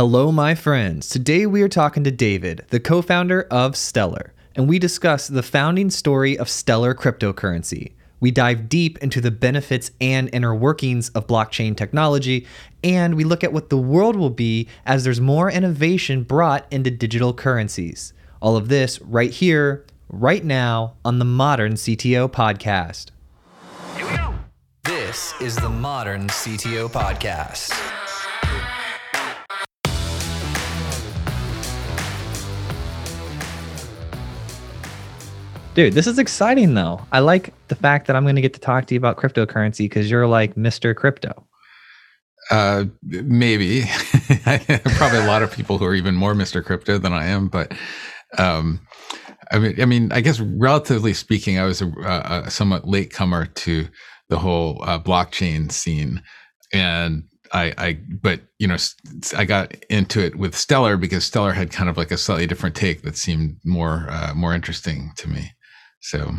[0.00, 1.10] Hello, my friends.
[1.10, 5.42] Today we are talking to David, the co founder of Stellar, and we discuss the
[5.42, 7.92] founding story of Stellar cryptocurrency.
[8.18, 12.46] We dive deep into the benefits and inner workings of blockchain technology,
[12.82, 16.90] and we look at what the world will be as there's more innovation brought into
[16.90, 18.14] digital currencies.
[18.40, 23.10] All of this right here, right now, on the Modern CTO Podcast.
[24.82, 27.76] This is the Modern CTO Podcast.
[35.74, 37.00] Dude, this is exciting though.
[37.12, 39.84] I like the fact that I'm going to get to talk to you about cryptocurrency
[39.84, 40.94] because you're like Mr.
[40.96, 41.46] Crypto.
[42.50, 43.82] Uh, maybe.
[44.44, 46.64] Probably a lot of people who are even more Mr.
[46.64, 47.72] Crypto than I am, but
[48.38, 48.80] um,
[49.52, 51.88] I mean, I mean, I guess relatively speaking, I was a,
[52.44, 53.88] a somewhat late comer to
[54.28, 56.22] the whole uh, blockchain scene,
[56.72, 58.76] and I, I, but you know,
[59.36, 62.76] I got into it with Stellar because Stellar had kind of like a slightly different
[62.76, 65.52] take that seemed more, uh, more interesting to me.
[66.00, 66.34] So,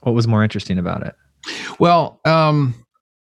[0.00, 1.14] what was more interesting about it?
[1.78, 2.74] Well, um,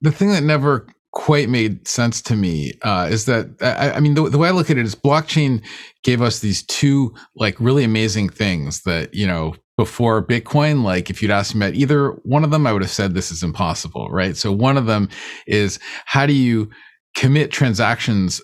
[0.01, 4.15] the thing that never quite made sense to me uh, is that I, I mean
[4.15, 5.65] the, the, way I look at it is blockchain
[6.03, 11.23] gave us these two like really amazing things that you know before Bitcoin like if
[11.23, 14.09] you'd asked me about either one of them I would have said this is impossible
[14.11, 15.09] right so one of them
[15.47, 16.69] is how do you
[17.15, 18.43] commit transactions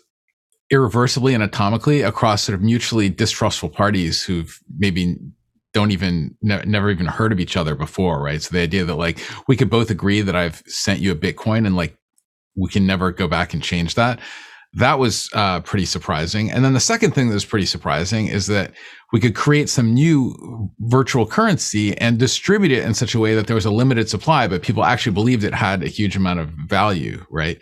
[0.71, 5.17] irreversibly and atomically across sort of mutually distrustful parties who've maybe
[5.73, 8.43] don't even ne- never even heard of each other before right?
[8.43, 11.67] So the idea that like we could both agree that i've sent you a bitcoin
[11.67, 11.97] and like
[12.57, 14.21] we can never go back and change that
[14.75, 16.51] that was uh, pretty surprising.
[16.51, 18.73] And then the second thing that was pretty surprising is that
[19.13, 23.49] we could create some new virtual currency and distribute it in such a way that
[23.49, 26.49] there was a limited supply but people actually believed it had a huge amount of
[26.69, 27.61] value right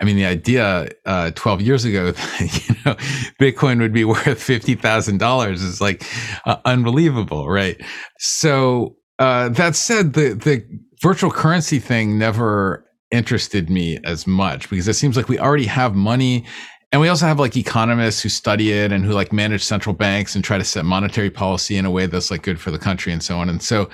[0.00, 2.94] I mean, the idea uh, 12 years ago, that, you know,
[3.40, 6.04] Bitcoin would be worth $50,000 is like
[6.44, 7.80] uh, unbelievable, right?
[8.18, 10.64] So uh, that said, the, the
[11.02, 15.94] virtual currency thing never interested me as much because it seems like we already have
[15.94, 16.44] money
[16.92, 20.34] and we also have like economists who study it and who like manage central banks
[20.34, 23.12] and try to set monetary policy in a way that's like good for the country
[23.12, 23.48] and so on.
[23.48, 23.88] And so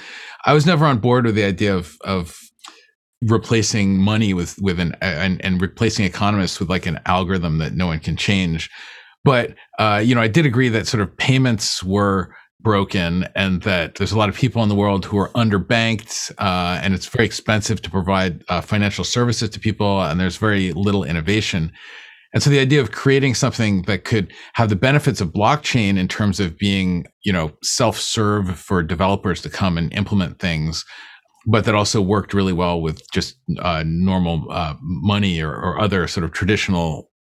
[0.45, 2.39] I was never on board with the idea of, of
[3.22, 7.87] replacing money with with an and, and replacing economists with like an algorithm that no
[7.87, 8.71] one can change.
[9.25, 13.97] But uh, you know, I did agree that sort of payments were broken and that
[13.97, 17.27] there's a lot of people in the world who are underbanked uh, and it's very
[17.27, 21.72] expensive to provide uh, financial services to people and there's very little innovation
[22.32, 26.09] and so the idea of creating something that could have the benefits of blockchain in
[26.09, 30.84] terms of being you know self-serve for developers to come and implement things
[31.47, 36.07] but that also worked really well with just uh, normal uh, money or, or, other
[36.07, 37.11] sort of traditional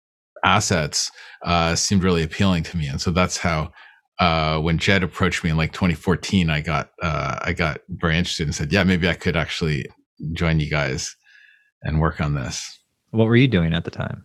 [0.44, 1.10] assets
[1.44, 2.86] uh, seemed really appealing to me.
[2.86, 3.72] And so that's how
[4.18, 8.46] uh, when Jed approached me in like 2014, I got uh, I got very interested
[8.46, 9.86] and said, yeah, maybe I could actually
[10.32, 11.16] join you guys
[11.82, 12.78] and work on this.
[13.10, 14.24] What were you doing at the time?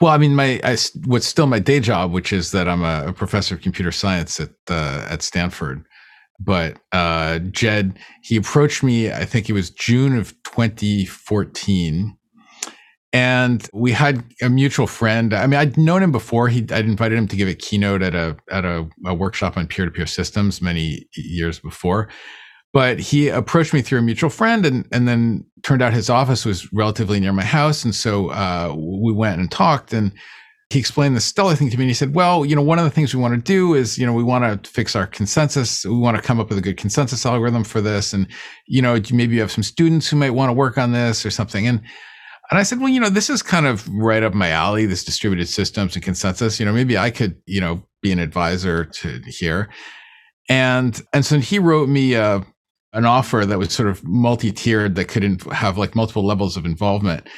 [0.00, 3.08] Well, I mean, my I, what's still my day job, which is that I'm a,
[3.08, 5.84] a professor of computer science at uh, at Stanford
[6.40, 12.16] but uh, Jed, he approached me, I think it was June of 2014.
[13.12, 15.34] And we had a mutual friend.
[15.34, 16.48] I mean, I'd known him before.
[16.48, 19.66] He, I'd invited him to give a keynote at a at a, a workshop on
[19.66, 22.08] peer to peer systems many years before.
[22.72, 26.44] But he approached me through a mutual friend, and and then turned out his office
[26.44, 29.92] was relatively near my house, and so uh, we went and talked.
[29.92, 30.12] And
[30.70, 32.84] he explained the Stellar thing to me and he said, well, you know, one of
[32.84, 35.84] the things we want to do is, you know, we want to fix our consensus.
[35.84, 38.12] We want to come up with a good consensus algorithm for this.
[38.12, 38.28] And,
[38.66, 41.30] you know, maybe you have some students who might want to work on this or
[41.30, 41.66] something.
[41.66, 41.80] And,
[42.50, 45.02] and I said, well, you know, this is kind of right up my alley, this
[45.02, 46.60] distributed systems and consensus.
[46.60, 49.68] You know, maybe I could, you know, be an advisor to here.
[50.48, 52.42] And, and so he wrote me uh,
[52.92, 57.28] an offer that was sort of multi-tiered that couldn't have like multiple levels of involvement.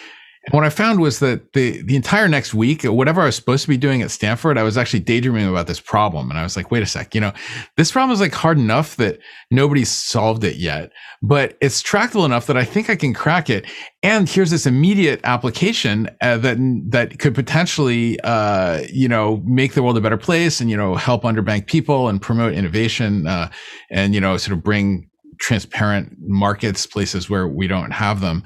[0.45, 3.63] And what I found was that the the entire next week, whatever I was supposed
[3.63, 6.31] to be doing at Stanford, I was actually daydreaming about this problem.
[6.31, 7.33] And I was like, wait a sec, you know,
[7.77, 9.21] this problem is like hard enough that
[9.53, 10.91] nobody's solved it yet,
[11.23, 13.67] but it's tractable enough that I think I can crack it.
[14.03, 16.59] And here's this immediate application uh, that
[16.89, 20.97] that could potentially, uh, you know, make the world a better place and you know
[20.97, 23.49] help underbanked people and promote innovation uh,
[23.91, 25.09] and you know sort of bring
[25.39, 28.43] transparent markets places where we don't have them.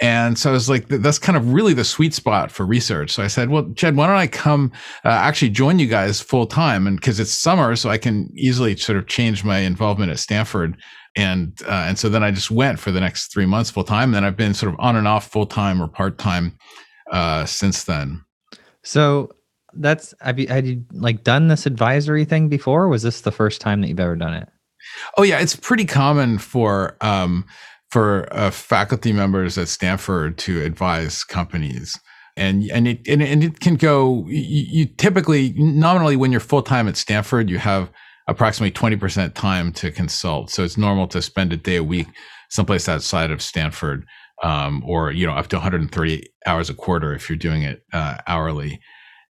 [0.00, 3.12] And so I was like, that's kind of really the sweet spot for research.
[3.12, 4.72] So I said, well, Jed, why don't I come
[5.04, 6.86] uh, actually join you guys full time?
[6.86, 10.76] And because it's summer, so I can easily sort of change my involvement at Stanford.
[11.16, 14.08] And uh, and so then I just went for the next three months full time.
[14.08, 16.58] And then I've been sort of on and off full time or part time
[17.12, 18.24] uh, since then.
[18.82, 19.30] So
[19.74, 22.88] that's have you had you like done this advisory thing before?
[22.88, 24.48] was this the first time that you've ever done it?
[25.16, 27.44] Oh yeah, it's pretty common for um,
[27.94, 31.96] for uh, faculty members at Stanford to advise companies.
[32.36, 34.26] And and it and, and it can go.
[34.26, 37.92] You, you typically nominally when you're full time at Stanford, you have
[38.26, 40.50] approximately twenty percent time to consult.
[40.50, 42.08] So it's normal to spend a day a week
[42.50, 44.04] someplace outside of Stanford,
[44.42, 48.16] um, or you know up to 130 hours a quarter if you're doing it uh,
[48.26, 48.80] hourly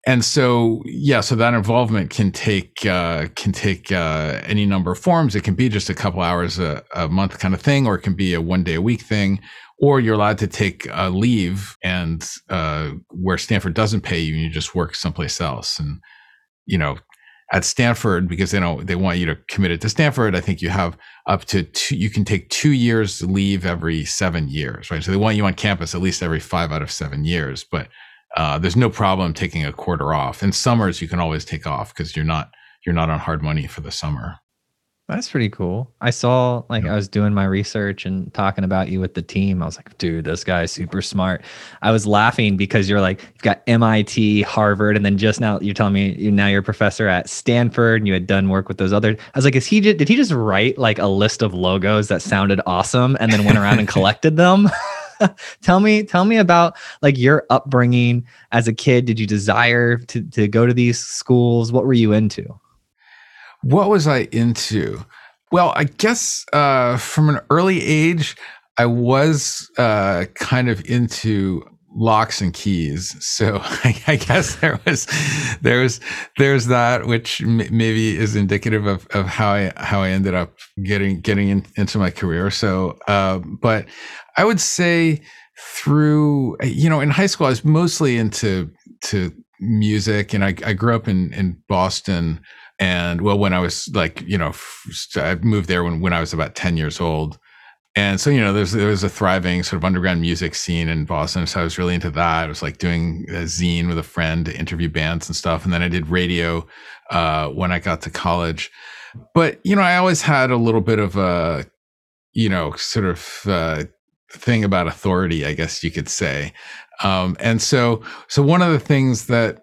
[0.06, 4.98] and so yeah so that involvement can take uh, can take uh, any number of
[4.98, 5.34] forms.
[5.34, 8.02] It can be just a couple hours a, a, month kind of thing or it
[8.02, 9.40] can be a one day a week thing
[9.78, 14.42] or you're allowed to take a leave and uh, where stanford doesn't pay you and
[14.42, 15.78] you just work someplace else.
[15.78, 16.00] And
[16.66, 16.96] you know
[17.52, 20.62] at stanford because they don't they want you to commit it to stanford i think
[20.62, 20.96] you have
[21.26, 25.02] up to two you can take two years leave every seven years right?
[25.02, 27.64] So they want you on campus at least every five out of seven years.
[27.64, 27.88] But
[28.36, 30.42] uh, there's no problem taking a quarter off.
[30.42, 32.52] In summers, you can always take off because you're not
[32.84, 34.36] you're not on hard money for the summer.
[35.06, 35.92] That's pretty cool.
[36.00, 39.62] I saw like I was doing my research and talking about you with the team.
[39.62, 41.44] I was like, dude, this guy's super smart.
[41.82, 45.74] I was laughing because you're like, you've got MIT, Harvard, and then just now you're
[45.74, 48.78] telling me you now you're a professor at Stanford and you had done work with
[48.78, 49.10] those other.
[49.10, 52.22] I was like, is he did he just write like a list of logos that
[52.22, 54.70] sounded awesome and then went around and collected them?
[55.62, 59.04] tell me tell me about like your upbringing as a kid.
[59.04, 61.72] Did you desire to, to go to these schools?
[61.72, 62.58] What were you into?
[63.62, 65.04] What was i into?
[65.52, 68.36] Well i guess uh, from an early age
[68.76, 71.62] i was uh, kind of into
[71.94, 73.16] locks and keys.
[73.24, 73.60] So
[74.06, 75.06] I, guess there was,
[75.62, 76.00] there was,
[76.38, 80.58] there's that, which m- maybe is indicative of, of how I, how I ended up
[80.82, 82.50] getting, getting in, into my career.
[82.50, 83.86] So, uh, but
[84.36, 85.20] I would say
[85.58, 88.70] through, you know, in high school, I was mostly into,
[89.02, 92.40] to music and I, I grew up in, in Boston
[92.80, 94.52] and well, when I was like, you know,
[95.14, 97.38] I moved there when, when I was about 10 years old
[97.96, 101.04] and so you know there's there was a thriving sort of underground music scene in
[101.04, 102.44] Boston, so I was really into that.
[102.44, 105.72] I was like doing a zine with a friend to interview bands and stuff, and
[105.72, 106.66] then I did radio
[107.10, 108.70] uh, when I got to college.
[109.32, 111.66] But you know, I always had a little bit of a
[112.32, 113.84] you know sort of uh,
[114.30, 116.52] thing about authority, I guess you could say.
[117.02, 119.60] Um, and so so one of the things that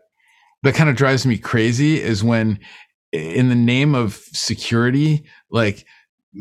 [0.63, 2.59] that kind of drives me crazy is when
[3.11, 5.85] in the name of security, like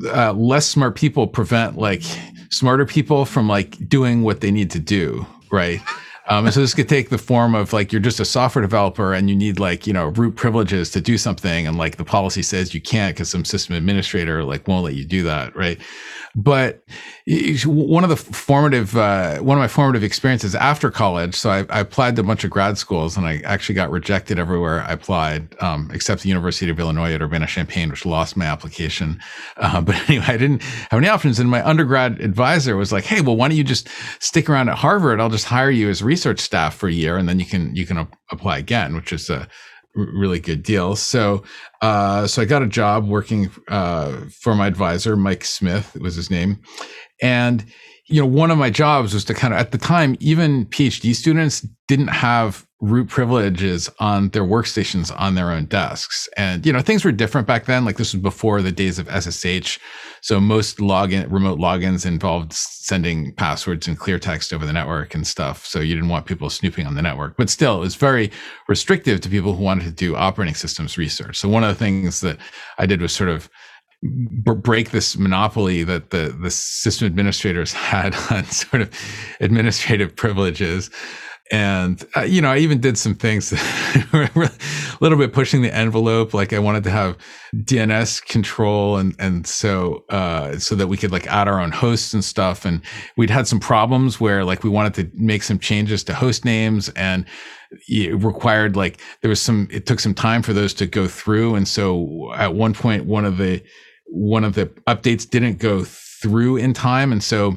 [0.07, 2.03] uh, less smart people prevent like
[2.51, 5.81] smarter people from like doing what they need to do, right?
[6.29, 9.13] Um, and so this could take the form of like you're just a software developer
[9.13, 12.43] and you need like you know root privileges to do something, and like the policy
[12.43, 15.81] says you can't because some system administrator like won't let you do that, right?
[16.35, 16.85] But
[17.65, 21.35] one of the formative, uh, one of my formative experiences after college.
[21.35, 24.39] So I, I, applied to a bunch of grad schools, and I actually got rejected
[24.39, 29.21] everywhere I applied, um, except the University of Illinois at Urbana-Champaign, which lost my application.
[29.57, 31.41] Uh, but anyway, I didn't have any options.
[31.41, 33.89] And my undergrad advisor was like, "Hey, well, why don't you just
[34.21, 35.21] stick around at Harvard?
[35.21, 37.87] I'll just hire you as research staff for a year, and then you can you
[37.87, 39.49] can apply again," which is a
[39.95, 40.97] really good deal.
[40.97, 41.43] So,
[41.83, 46.31] uh, so I got a job working uh, for my advisor, Mike Smith was his
[46.31, 46.61] name,
[47.23, 47.65] and
[48.07, 51.15] you know, one of my jobs was to kind of at the time, even PhD
[51.15, 56.29] students didn't have root privileges on their workstations on their own desks.
[56.39, 57.85] And, you know, things were different back then.
[57.85, 59.79] Like this was before the days of SSH.
[60.23, 65.27] So most login, remote logins involved sending passwords and clear text over the network and
[65.27, 65.67] stuff.
[65.67, 68.31] So you didn't want people snooping on the network, but still it was very
[68.67, 71.39] restrictive to people who wanted to do operating systems research.
[71.39, 72.39] So one of the things that
[72.79, 73.51] I did was sort of
[74.03, 78.91] break this monopoly that the the system administrators had on sort of
[79.41, 80.91] administrative privileges
[81.51, 83.53] and uh, you know i even did some things
[84.13, 84.31] a
[85.01, 87.17] little bit pushing the envelope like i wanted to have
[87.57, 92.15] dns control and and so uh so that we could like add our own hosts
[92.15, 92.65] and stuff.
[92.65, 92.83] And
[93.17, 96.89] we'd had some problems where like we wanted to make some changes to host names
[96.91, 97.25] and
[97.89, 101.55] it required like there was some it took some time for those to go through.
[101.55, 103.63] And so at one point one of the
[104.07, 107.13] one of the updates didn't go through in time.
[107.13, 107.57] And so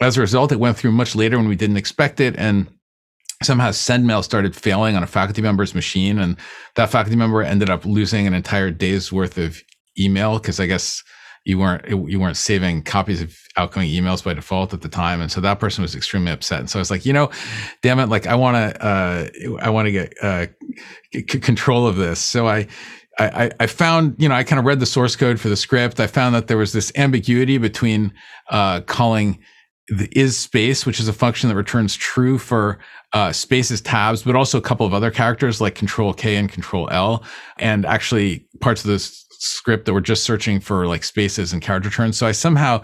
[0.00, 2.36] as a result it went through much later when we didn't expect it.
[2.36, 2.68] And
[3.42, 6.36] somehow sendmail started failing on a faculty member's machine and
[6.76, 9.62] that faculty member ended up losing an entire day's worth of
[9.98, 11.02] email because i guess
[11.44, 15.32] you weren't you weren't saving copies of outgoing emails by default at the time and
[15.32, 17.30] so that person was extremely upset and so i was like you know
[17.82, 19.28] damn it like i want to uh,
[19.62, 20.46] i want to get uh,
[21.14, 22.66] c- control of this so i
[23.18, 26.00] I, I found, you know, I kind of read the source code for the script.
[26.00, 28.14] I found that there was this ambiguity between
[28.48, 29.38] uh, calling
[29.90, 32.78] the isspace, which is a function that returns true for
[33.12, 36.88] uh, spaces tabs, but also a couple of other characters like Control K and Control
[36.92, 37.24] L,
[37.58, 41.88] and actually parts of this script that were just searching for like spaces and character
[41.88, 42.16] returns.
[42.16, 42.82] So I somehow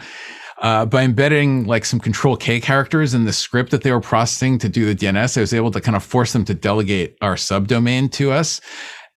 [0.63, 4.59] uh, by embedding like some control K characters in the script that they were processing
[4.59, 7.35] to do the DNS, I was able to kind of force them to delegate our
[7.35, 8.61] subdomain to us.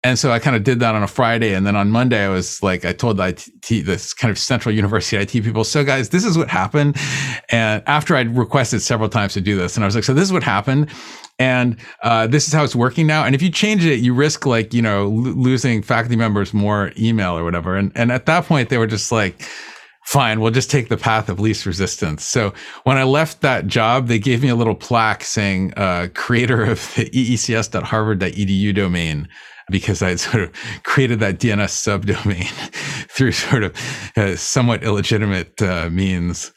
[0.03, 1.53] And so I kind of did that on a Friday.
[1.53, 4.73] And then on Monday, I was like, I told the IT, this kind of central
[4.73, 6.97] university IT people, so guys, this is what happened.
[7.49, 10.23] And after I'd requested several times to do this, and I was like, so this
[10.23, 10.91] is what happened.
[11.39, 13.23] And uh, this is how it's working now.
[13.23, 16.91] And if you change it, you risk like, you know, l- losing faculty members more
[16.97, 17.75] email or whatever.
[17.75, 19.43] And, and at that point, they were just like,
[20.05, 22.23] fine, we'll just take the path of least resistance.
[22.23, 22.53] So
[22.85, 26.79] when I left that job, they gave me a little plaque saying, uh, creator of
[26.95, 29.27] the eecs.harvard.edu domain,
[29.69, 30.51] because I had sort of
[30.83, 32.49] created that DNS subdomain
[33.09, 33.75] through sort of
[34.15, 36.51] uh, somewhat illegitimate uh, means.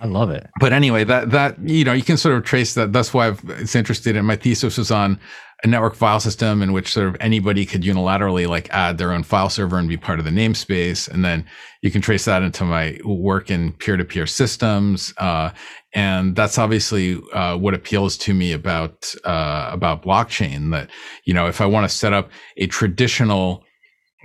[0.00, 0.48] I love it.
[0.60, 2.92] But anyway, that that you know you can sort of trace that.
[2.92, 5.18] That's why I've, it's interested in my thesis was on
[5.64, 9.22] a network file system in which sort of anybody could unilaterally like add their own
[9.22, 11.46] file server and be part of the namespace, and then
[11.82, 15.14] you can trace that into my work in peer-to-peer systems.
[15.16, 15.50] Uh,
[15.94, 20.70] and that's obviously uh, what appeals to me about uh, about blockchain.
[20.72, 20.90] That
[21.24, 23.64] you know, if I want to set up a traditional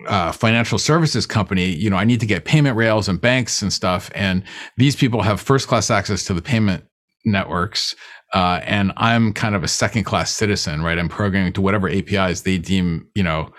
[0.08, 3.72] uh, financial services company, you know, I need to get payment rails and banks and
[3.72, 4.12] stuff.
[4.16, 4.44] And
[4.76, 6.84] these people have first class access to the payment
[7.25, 7.96] networks.
[8.34, 10.98] Uh, and I'm kind of a second class citizen, right?
[10.98, 13.50] I'm programming to whatever APIs they deem, you know,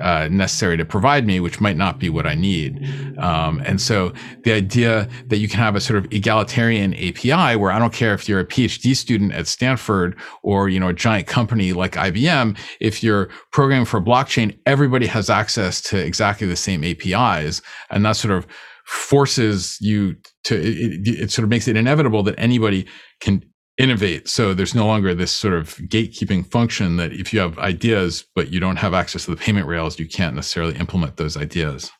[0.00, 2.82] uh, necessary to provide me, which might not be what I need.
[3.18, 7.70] Um, and so the idea that you can have a sort of egalitarian API where
[7.70, 11.26] I don't care if you're a PhD student at Stanford or, you know, a giant
[11.26, 16.82] company like IBM, if you're programming for blockchain, everybody has access to exactly the same
[16.82, 17.60] APIs.
[17.90, 18.46] And that sort of
[18.86, 22.86] forces you to, it, it sort of makes it inevitable that anybody
[23.20, 23.44] can
[23.76, 24.28] innovate.
[24.28, 28.52] So there's no longer this sort of gatekeeping function that if you have ideas, but
[28.52, 31.90] you don't have access to the payment rails, you can't necessarily implement those ideas.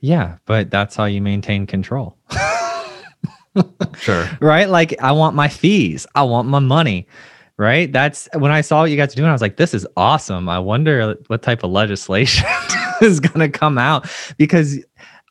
[0.00, 2.16] Yeah, but that's how you maintain control.
[3.98, 4.28] sure.
[4.40, 4.68] Right?
[4.68, 6.06] Like I want my fees.
[6.14, 7.08] I want my money.
[7.56, 7.92] Right?
[7.92, 10.48] That's when I saw what you guys are doing, I was like, this is awesome.
[10.48, 12.46] I wonder what type of legislation
[13.02, 14.78] is gonna come out because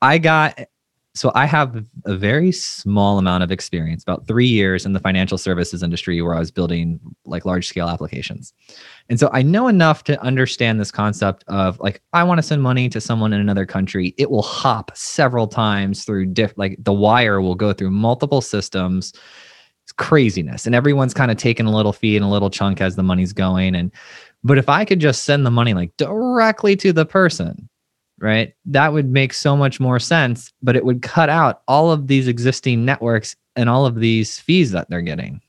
[0.02, 0.60] I got
[1.18, 5.38] so I have a very small amount of experience, about three years in the financial
[5.38, 8.54] services industry where I was building like large scale applications.
[9.10, 12.62] And so I know enough to understand this concept of like, I want to send
[12.62, 14.14] money to someone in another country.
[14.18, 19.14] It will hop several times through diff, like the wire will go through multiple systems.
[19.84, 20.66] It's craziness.
[20.66, 23.34] And everyone's kind of taking a little fee and a little chunk as the money's
[23.34, 23.74] going.
[23.74, 23.92] And,
[24.44, 27.70] but if I could just send the money like directly to the person,
[28.20, 28.54] right?
[28.66, 32.28] That would make so much more sense, but it would cut out all of these
[32.28, 35.42] existing networks and all of these fees that they're getting.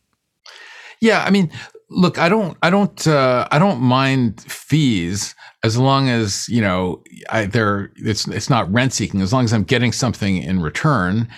[1.00, 1.50] Yeah, I mean,
[1.90, 5.34] look, I don't, I don't, uh, I don't mind fees
[5.64, 9.20] as long as you know I, they're it's it's not rent seeking.
[9.20, 11.28] As long as I'm getting something in return,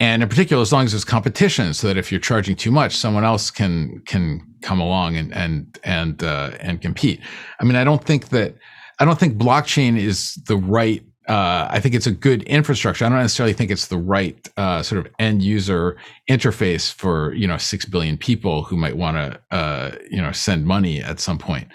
[0.00, 2.96] and in particular, as long as there's competition, so that if you're charging too much,
[2.96, 7.20] someone else can can come along and and and uh, and compete.
[7.60, 8.56] I mean, I don't think that
[8.98, 11.02] I don't think blockchain is the right.
[11.28, 13.04] Uh, I think it's a good infrastructure.
[13.04, 15.96] I don't necessarily think it's the right uh, sort of end user
[16.30, 20.66] interface for you know six billion people who might want to uh, you know send
[20.66, 21.68] money at some point.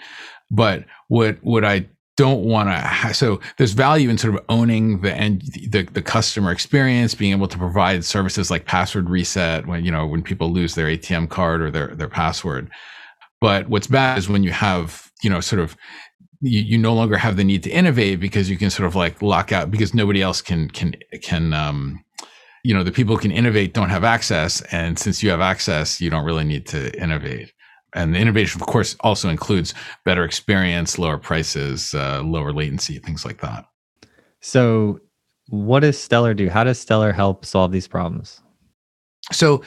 [0.50, 5.00] But what what I don't want to ha- so there's value in sort of owning
[5.00, 9.84] the end the, the customer experience being able to provide services like password reset when
[9.84, 12.70] you know when people lose their atm card or their their password
[13.40, 15.76] but what's bad is when you have you know sort of
[16.44, 19.22] you, you no longer have the need to innovate because you can sort of like
[19.22, 22.04] lock out because nobody else can can can um
[22.62, 26.00] you know the people who can innovate don't have access and since you have access
[26.00, 27.52] you don't really need to innovate.
[27.94, 29.72] And the innovation of course also includes
[30.04, 33.64] better experience lower prices uh, lower latency things like that.
[34.40, 35.00] So
[35.48, 36.48] what does stellar do?
[36.48, 38.42] How does stellar help solve these problems?
[39.32, 39.62] So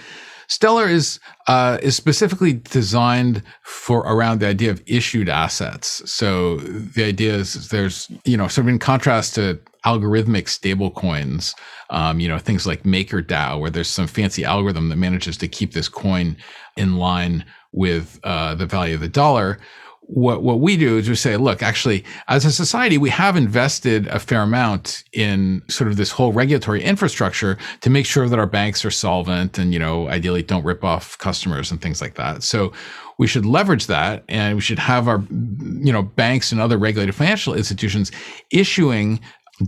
[0.48, 6.10] Stellar is uh, is specifically designed for around the idea of issued assets.
[6.10, 11.54] So the idea is there's you know sort of in contrast to algorithmic stable coins,
[11.90, 15.74] um, you know things like MakerDAO, where there's some fancy algorithm that manages to keep
[15.74, 16.38] this coin
[16.78, 19.60] in line with uh, the value of the dollar
[20.08, 24.08] what what we do is we say, look, actually, as a society, we have invested
[24.08, 28.48] a fair amount in sort of this whole regulatory infrastructure to make sure that our
[28.48, 32.42] banks are solvent and you know ideally don't rip off customers and things like that.
[32.44, 32.72] So
[33.18, 37.14] we should leverage that, and we should have our you know banks and other regulated
[37.14, 38.12] financial institutions
[38.50, 39.20] issuing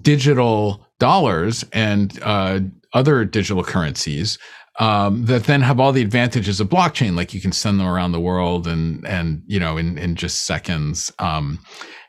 [0.02, 2.60] digital dollars and uh,
[2.94, 4.38] other digital currencies
[4.80, 8.14] um, that then have all the advantages of blockchain, like you can send them around
[8.14, 11.12] the world and and you know in in just seconds.
[11.20, 11.60] Um,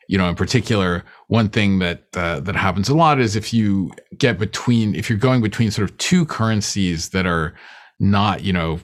[0.09, 3.93] you know, in particular, one thing that uh, that happens a lot is if you
[4.19, 7.55] get between if you're going between sort of two currencies that are
[7.99, 8.81] not you know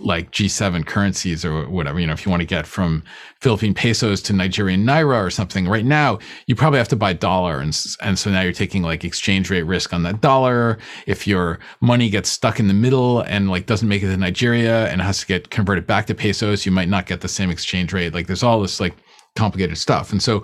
[0.00, 3.02] like G7 currencies or whatever, you know, if you want to get from
[3.40, 7.60] Philippine pesos to Nigerian naira or something, right now you probably have to buy dollar.
[7.60, 7.68] And,
[8.02, 10.78] and so now you're taking like exchange rate risk on that dollar.
[11.06, 14.88] If your money gets stuck in the middle and like doesn't make it to Nigeria
[14.88, 17.92] and has to get converted back to pesos, you might not get the same exchange
[17.92, 18.12] rate.
[18.12, 18.94] Like there's all this like
[19.34, 20.12] complicated stuff.
[20.12, 20.42] And so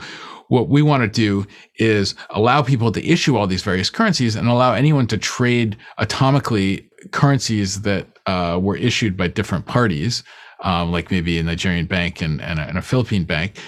[0.49, 4.49] what we want to do is allow people to issue all these various currencies and
[4.49, 10.23] allow anyone to trade atomically currencies that uh, were issued by different parties,
[10.63, 13.59] um, like maybe a Nigerian bank and, and, a, and, a, Philippine bank,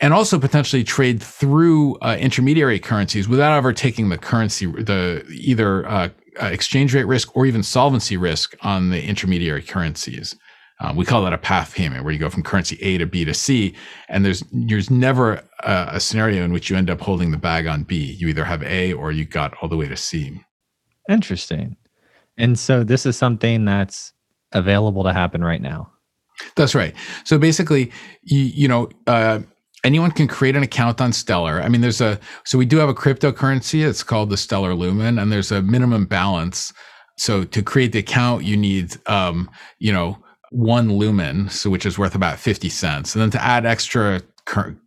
[0.00, 5.86] and also potentially trade through uh, intermediary currencies without ever taking the currency, the either
[5.86, 6.08] uh,
[6.40, 10.34] uh exchange rate risk or even solvency risk on the intermediary currencies.
[10.80, 13.24] Um, we call that a path payment, where you go from currency A to B
[13.24, 13.74] to C,
[14.08, 17.66] and there's there's never a, a scenario in which you end up holding the bag
[17.66, 17.96] on B.
[17.96, 20.40] You either have A or you got all the way to C.
[21.08, 21.76] Interesting.
[22.38, 24.12] And so this is something that's
[24.52, 25.90] available to happen right now.
[26.54, 26.94] That's right.
[27.24, 27.90] So basically,
[28.22, 29.40] you, you know, uh,
[29.84, 31.60] anyone can create an account on Stellar.
[31.60, 33.86] I mean, there's a so we do have a cryptocurrency.
[33.86, 36.72] It's called the Stellar Lumen, and there's a minimum balance.
[37.16, 40.18] So to create the account, you need, um, you know,
[40.50, 44.78] one lumen, so which is worth about fifty cents, and then to add extra cur-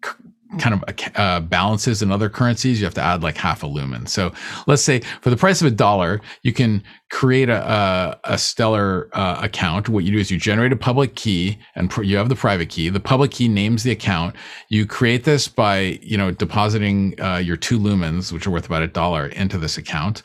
[0.59, 0.83] kind of
[1.15, 4.05] uh, balances in other currencies, you have to add like half a lumen.
[4.05, 4.33] So
[4.67, 9.09] let's say for the price of a dollar, you can create a, a, a Stellar
[9.13, 9.89] uh, account.
[9.89, 12.69] What you do is you generate a public key and pr- you have the private
[12.69, 12.89] key.
[12.89, 14.35] The public key names the account.
[14.69, 18.81] You create this by, you know, depositing uh, your two lumens, which are worth about
[18.81, 20.21] a dollar into this account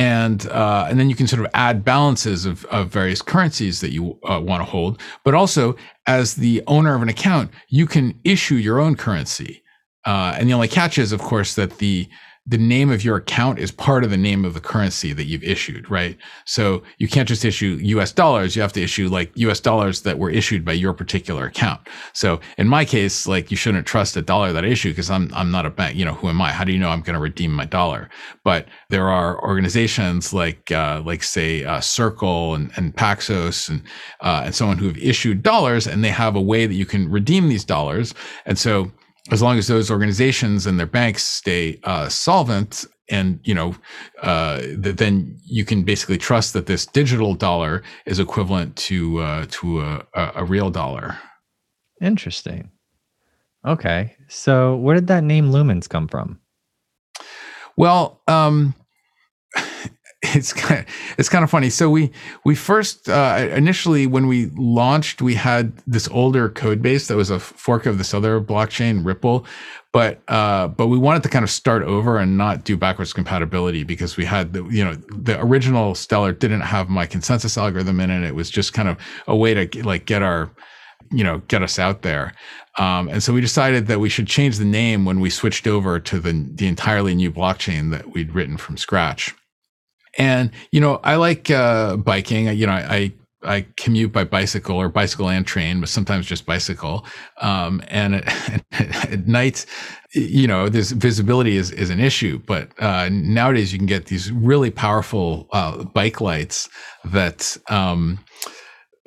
[0.00, 3.92] and uh, and then you can sort of add balances of, of various currencies that
[3.92, 4.98] you uh, want to hold.
[5.24, 5.76] But also,
[6.06, 9.62] as the owner of an account, you can issue your own currency.
[10.06, 12.08] Uh, and the only catch is, of course, that the
[12.46, 15.44] the name of your account is part of the name of the currency that you've
[15.44, 16.16] issued, right?
[16.46, 18.56] So you can't just issue US dollars.
[18.56, 21.80] You have to issue like US dollars that were issued by your particular account.
[22.14, 25.30] So in my case, like you shouldn't trust a dollar that I issue because I'm,
[25.34, 25.96] I'm not a bank.
[25.96, 26.50] You know, who am I?
[26.50, 28.08] How do you know I'm going to redeem my dollar?
[28.42, 33.82] But there are organizations like, uh, like say, uh, Circle and, and Paxos and,
[34.22, 37.10] uh, and someone who have issued dollars and they have a way that you can
[37.10, 38.14] redeem these dollars.
[38.46, 38.90] And so
[39.30, 43.74] as long as those organizations and their banks stay uh, solvent and you know
[44.22, 49.46] uh, th- then you can basically trust that this digital dollar is equivalent to uh,
[49.50, 51.18] to a, a, real dollar.
[52.00, 52.70] Interesting.
[53.66, 54.16] Okay.
[54.28, 56.40] So where did that name lumens come from?
[57.76, 58.74] Well um,
[60.34, 60.86] it's kind of,
[61.18, 61.70] it's kind of funny.
[61.70, 62.10] So we
[62.44, 67.30] we first uh, initially when we launched, we had this older code base that was
[67.30, 69.46] a fork of this other blockchain, Ripple,
[69.92, 73.82] but uh, but we wanted to kind of start over and not do backwards compatibility
[73.82, 78.10] because we had the you know the original Stellar didn't have my consensus algorithm in
[78.10, 78.22] it.
[78.22, 80.50] It was just kind of a way to like get our
[81.10, 82.34] you know get us out there.
[82.78, 85.98] Um, and so we decided that we should change the name when we switched over
[85.98, 89.34] to the the entirely new blockchain that we'd written from scratch.
[90.18, 92.46] And you know, I like uh, biking.
[92.48, 97.06] You know, I I commute by bicycle or bicycle and train, but sometimes just bicycle.
[97.40, 98.64] Um, and at,
[99.12, 99.64] at, night,
[100.12, 102.40] you know, this visibility is, is an issue.
[102.46, 106.68] But uh, nowadays, you can get these really powerful uh, bike lights
[107.04, 108.18] that um,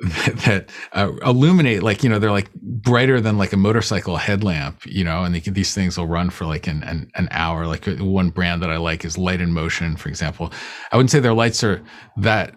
[0.00, 5.04] that uh, illuminate like you know they're like brighter than like a motorcycle headlamp you
[5.04, 7.64] know and they, these things will run for like an, an, an hour.
[7.66, 10.52] Like uh, one brand that i like is Light and Motion for example.
[10.90, 11.80] I wouldn't say their lights are
[12.16, 12.56] that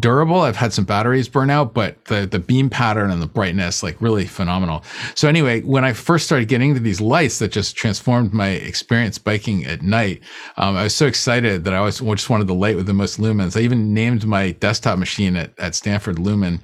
[0.00, 0.40] durable.
[0.40, 4.00] I've had some batteries burn out but the the beam pattern and the brightness like
[4.00, 4.84] really phenomenal.
[5.14, 9.18] So anyway when i first started getting into these lights that just transformed my experience
[9.18, 10.20] biking at night
[10.56, 13.20] um, i was so excited that i always just wanted the light with the most
[13.20, 13.56] lumens.
[13.56, 16.60] I even named my desktop machine at, at stanford lumen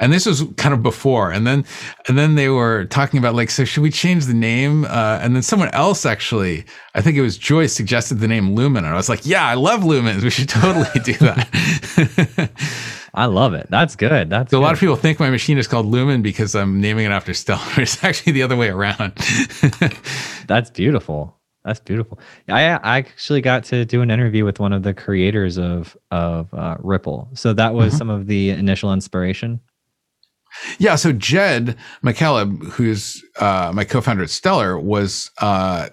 [0.00, 1.64] and this was kind of before and then
[2.08, 5.36] and then they were talking about like so should we change the name uh, and
[5.36, 8.96] then someone else actually i think it was joyce suggested the name lumen and i
[8.96, 12.50] was like yeah i love lumens we should totally do that
[13.12, 13.66] I love it.
[13.70, 14.30] That's good.
[14.30, 14.62] That's so good.
[14.62, 17.34] a lot of people think my machine is called Lumen because I'm naming it after
[17.34, 17.60] Stellar.
[17.78, 19.14] It's actually the other way around.
[20.46, 21.36] That's beautiful.
[21.64, 22.20] That's beautiful.
[22.48, 26.54] I I actually got to do an interview with one of the creators of of
[26.54, 27.28] uh, Ripple.
[27.34, 27.98] So that was mm-hmm.
[27.98, 29.60] some of the initial inspiration.
[30.78, 30.96] Yeah.
[30.96, 35.88] So Jed McCaleb, who's uh, my co-founder at Stellar, was uh,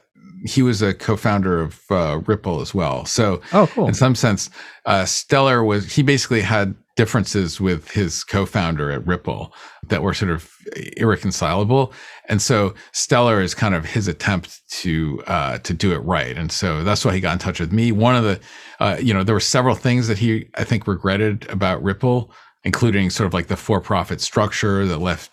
[0.46, 3.06] he was a co-founder of uh, Ripple as well.
[3.06, 3.88] So, oh, cool.
[3.88, 4.50] in some sense,
[4.86, 9.54] uh, Stellar was he basically had differences with his co-founder at Ripple
[9.88, 10.52] that were sort of
[10.98, 11.94] irreconcilable.
[12.28, 16.36] And so Stellar is kind of his attempt to uh, to do it right.
[16.36, 17.92] And so that's why he got in touch with me.
[17.92, 18.40] One of the,
[18.80, 22.32] uh, you know, there were several things that he I think regretted about Ripple,
[22.64, 25.32] including sort of like the for-profit structure that left,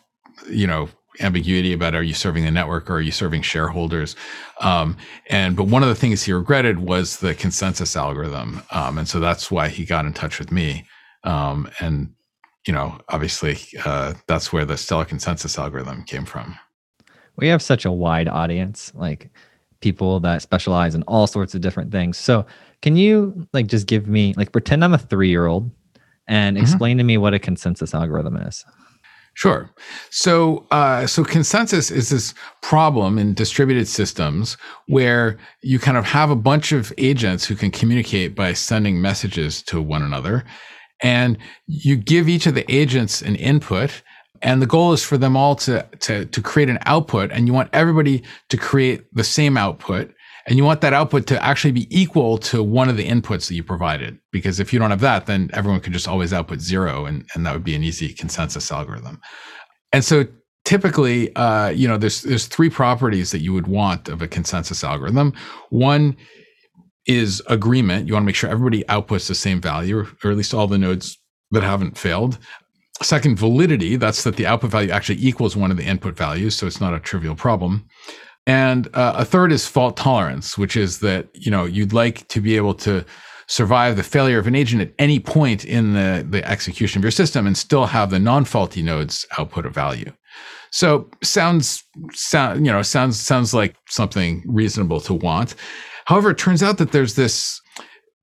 [0.49, 0.89] you know,
[1.21, 4.17] ambiguity about are you serving the network or are you serving shareholders?
[4.61, 4.97] Um,
[5.31, 8.63] and but one of the things he regretted was the consensus algorithm.
[8.71, 10.87] Um, and so that's why he got in touch with me.
[11.23, 12.13] Um, and
[12.67, 16.59] you know obviously uh, that's where the stellar consensus algorithm came from.
[17.37, 19.31] We have such a wide audience like
[19.81, 22.17] people that specialize in all sorts of different things.
[22.17, 22.47] So
[22.85, 25.71] can you like just give me like pretend i'm a three year old
[26.27, 26.63] and mm-hmm.
[26.63, 28.65] explain to me what a consensus algorithm is
[29.35, 29.69] Sure.
[30.11, 34.57] So, uh, so consensus is this problem in distributed systems
[34.87, 39.61] where you kind of have a bunch of agents who can communicate by sending messages
[39.65, 40.45] to one another,
[41.03, 44.03] and you give each of the agents an input,
[44.41, 47.53] and the goal is for them all to to to create an output, and you
[47.53, 50.15] want everybody to create the same output,
[50.47, 53.55] and you want that output to actually be equal to one of the inputs that
[53.55, 54.19] you provided.
[54.31, 57.47] Because if you don't have that, then everyone could just always output zero, and, and
[57.47, 59.21] that would be an easy consensus algorithm.
[59.93, 60.27] And so
[60.65, 64.85] typically, uh, you know, there's there's three properties that you would want of a consensus
[64.85, 65.33] algorithm.
[65.71, 66.17] One
[67.07, 68.07] is agreement.
[68.07, 70.79] You want to make sure everybody outputs the same value, or at least all the
[70.79, 71.19] nodes
[71.51, 72.39] that haven't failed.
[73.03, 73.97] Second, validity.
[73.97, 76.95] That's that the output value actually equals one of the input values, so it's not
[76.95, 77.87] a trivial problem.
[78.47, 82.41] And uh, a third is fault tolerance, which is that you know you'd like to
[82.41, 83.05] be able to
[83.47, 87.11] survive the failure of an agent at any point in the, the execution of your
[87.11, 90.11] system and still have the non-faulty nodes output a value.
[90.71, 95.55] So sounds sound you know sounds sounds like something reasonable to want.
[96.07, 97.61] However, it turns out that there's this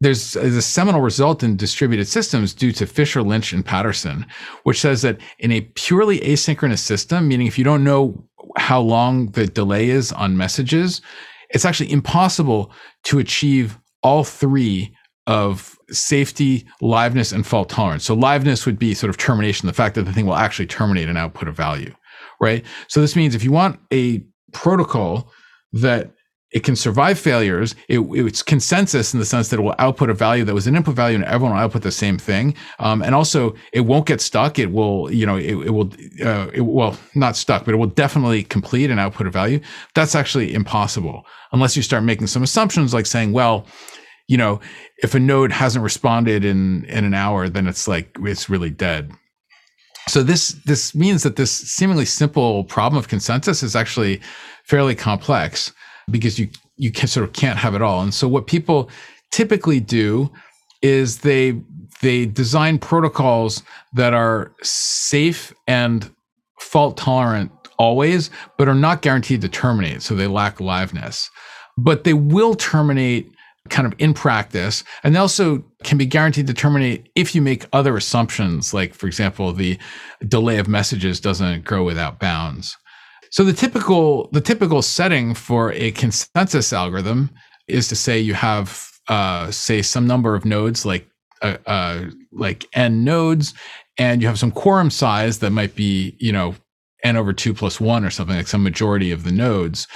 [0.01, 4.25] there's a seminal result in distributed systems due to Fischer, Lynch, and Paterson,
[4.63, 8.27] which says that in a purely asynchronous system, meaning if you don't know
[8.57, 11.01] how long the delay is on messages,
[11.49, 12.71] it's actually impossible
[13.03, 14.95] to achieve all three
[15.27, 18.03] of safety, liveness, and fault tolerance.
[18.03, 21.09] So liveness would be sort of termination, the fact that the thing will actually terminate
[21.09, 21.93] an output of value,
[22.39, 22.65] right?
[22.87, 25.31] So this means if you want a protocol
[25.73, 26.11] that
[26.51, 27.75] it can survive failures.
[27.87, 30.75] It, it's consensus in the sense that it will output a value that was an
[30.75, 32.55] input value, and everyone will output the same thing.
[32.79, 34.59] Um, and also, it won't get stuck.
[34.59, 35.91] It will, you know, it, it will,
[36.23, 39.61] uh, it, well, not stuck, but it will definitely complete and output a value.
[39.93, 43.65] That's actually impossible unless you start making some assumptions, like saying, well,
[44.27, 44.59] you know,
[45.03, 49.11] if a node hasn't responded in in an hour, then it's like it's really dead.
[50.07, 54.21] So this this means that this seemingly simple problem of consensus is actually
[54.63, 55.73] fairly complex
[56.09, 58.01] because you you can sort of can't have it all.
[58.01, 58.89] And so what people
[59.31, 60.31] typically do
[60.81, 61.59] is they
[62.01, 66.09] they design protocols that are safe and
[66.59, 70.01] fault tolerant always, but are not guaranteed to terminate.
[70.01, 71.29] So they lack liveness.
[71.77, 73.31] But they will terminate
[73.69, 74.83] kind of in practice.
[75.03, 79.07] And they also can be guaranteed to terminate if you make other assumptions, like, for
[79.07, 79.77] example, the
[80.27, 82.77] delay of messages doesn't grow without bounds.
[83.31, 87.29] So the typical the typical setting for a consensus algorithm
[87.67, 91.07] is to say you have uh, say some number of nodes like
[91.41, 93.53] uh, uh, like n nodes,
[93.97, 96.55] and you have some quorum size that might be you know
[97.03, 99.87] n over two plus one or something like some majority of the nodes.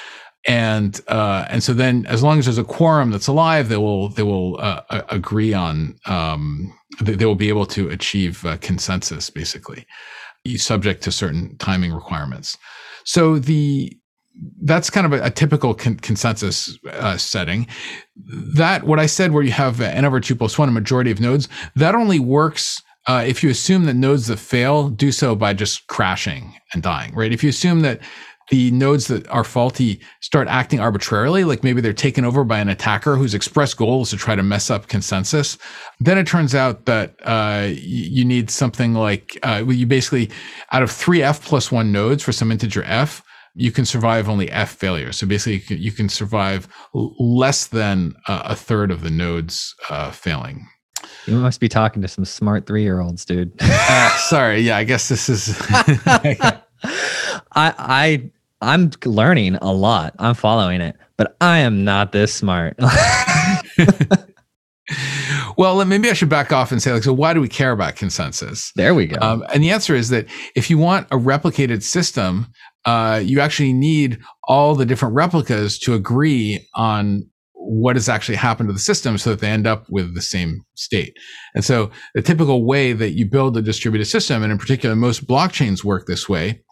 [0.47, 4.09] And uh, and so then, as long as there's a quorum that's alive, they will
[4.09, 9.85] they will uh, agree on um, they, will be able to achieve uh, consensus basically,
[10.55, 12.57] subject to certain timing requirements.
[13.05, 13.97] So the
[14.61, 17.67] that's kind of a, a typical con- consensus uh, setting.
[18.17, 21.21] That what I said, where you have n over two plus one, a majority of
[21.21, 25.53] nodes, that only works uh, if you assume that nodes that fail do so by
[25.53, 27.31] just crashing and dying, right?
[27.31, 28.01] If you assume that
[28.49, 32.69] the nodes that are faulty start acting arbitrarily, like maybe they're taken over by an
[32.69, 35.57] attacker whose express goal is to try to mess up consensus,
[35.99, 40.29] then it turns out that uh, you need something like uh, you basically,
[40.71, 43.23] out of three f plus one nodes for some integer f,
[43.55, 45.17] you can survive only f failures.
[45.17, 50.11] So basically, you can, you can survive less than a third of the nodes uh,
[50.11, 50.67] failing.
[51.25, 53.53] You must be talking to some smart three year olds, dude.
[53.59, 54.61] uh, sorry.
[54.61, 55.57] Yeah, I guess this is.
[57.55, 58.31] I I
[58.65, 60.15] I'm learning a lot.
[60.17, 62.75] I'm following it, but I am not this smart.
[65.57, 67.95] well, maybe I should back off and say, like, so why do we care about
[67.95, 68.71] consensus?
[68.75, 69.17] There we go.
[69.21, 70.25] Um, and the answer is that
[70.55, 72.47] if you want a replicated system,
[72.85, 78.69] uh, you actually need all the different replicas to agree on what has actually happened
[78.69, 81.15] to the system so that they end up with the same state.
[81.53, 85.27] And so the typical way that you build a distributed system, and in particular, most
[85.27, 86.63] blockchains work this way,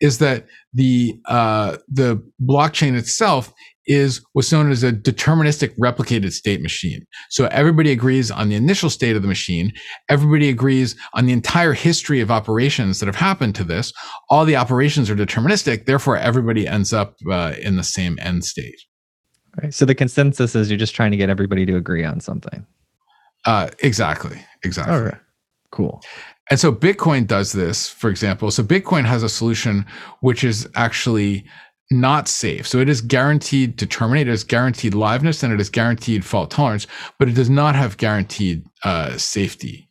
[0.00, 3.52] is that the uh, the blockchain itself
[3.86, 7.04] is what's known as a deterministic replicated state machine.
[7.28, 9.72] So everybody agrees on the initial state of the machine.
[10.08, 13.92] Everybody agrees on the entire history of operations that have happened to this.
[14.30, 15.84] All the operations are deterministic.
[15.84, 18.80] Therefore, everybody ends up uh, in the same end state.
[19.62, 19.72] Right.
[19.72, 22.66] So the consensus is you're just trying to get everybody to agree on something.
[23.44, 24.40] Uh, exactly.
[24.64, 24.94] Exactly.
[24.94, 25.20] All right.
[25.70, 26.02] Cool.
[26.50, 28.50] And so Bitcoin does this, for example.
[28.50, 29.86] So Bitcoin has a solution
[30.20, 31.44] which is actually
[31.90, 32.66] not safe.
[32.66, 36.50] So it is guaranteed to terminate, it is guaranteed liveness, and it is guaranteed fault
[36.50, 36.86] tolerance,
[37.18, 39.88] but it does not have guaranteed uh, safety.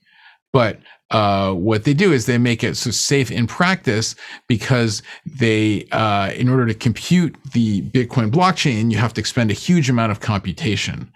[0.52, 0.80] But
[1.12, 4.16] uh, what they do is they make it so safe in practice
[4.48, 9.56] because they, uh, in order to compute the Bitcoin blockchain, you have to expend a
[9.56, 11.12] huge amount of computation,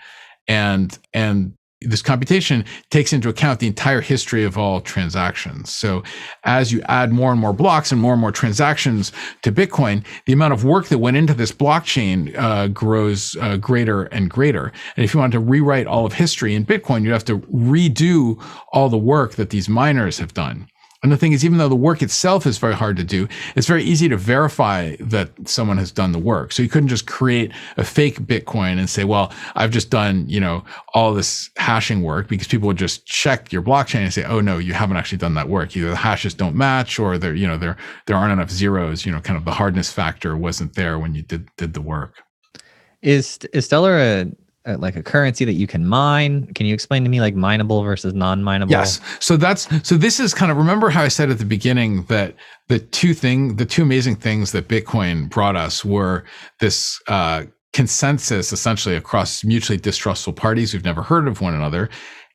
[0.48, 5.72] and and this computation takes into account the entire history of all transactions.
[5.72, 6.04] So
[6.44, 9.12] as you add more and more blocks and more and more transactions
[9.44, 14.04] to Bitcoin, the amount of work that went into this blockchain uh, grows uh, greater
[14.06, 14.72] and greater.
[14.96, 18.44] And if you wanted to rewrite all of history in Bitcoin, you'd have to redo
[18.74, 20.68] all the work that these miners have done.
[21.04, 23.68] And the thing is, even though the work itself is very hard to do, it's
[23.68, 26.52] very easy to verify that someone has done the work.
[26.52, 30.40] So you couldn't just create a fake Bitcoin and say, well, I've just done, you
[30.40, 30.64] know,
[30.96, 34.58] all this hashing work because people would just check your blockchain and say, oh no,
[34.58, 35.78] you haven't actually done that work.
[35.78, 39.12] Either the hashes don't match or there, you know, there, there aren't enough zeros, you
[39.12, 42.16] know, kind of the hardness factor wasn't there when you did, did the work.
[43.04, 44.26] Is, is Stellar a,
[44.76, 46.54] like a currency that you can mine.
[46.54, 48.72] Can you explain to me like mineable versus non-mineable?
[48.72, 49.00] Yes.
[49.20, 52.36] So that's so this is kind of remember how I said at the beginning that
[52.68, 56.26] the two thing the two amazing things that Bitcoin brought us were
[56.60, 61.90] this uh, consensus essentially across mutually distrustful parties who've never heard of one another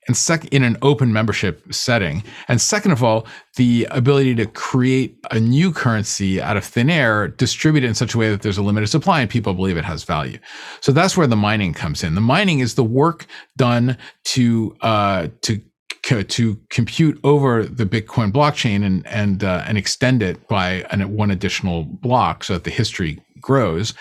[0.08, 2.22] and sec- in an open membership setting.
[2.48, 7.28] And second of all, the ability to create a new currency out of thin air,
[7.28, 9.84] distribute it in such a way that there's a limited supply and people believe it
[9.84, 10.38] has value.
[10.80, 12.14] So that's where the mining comes in.
[12.14, 15.60] The mining is the work done to uh, to
[16.02, 21.30] to compute over the Bitcoin blockchain and and uh, and extend it by an, one
[21.30, 23.94] additional block so that the history grows.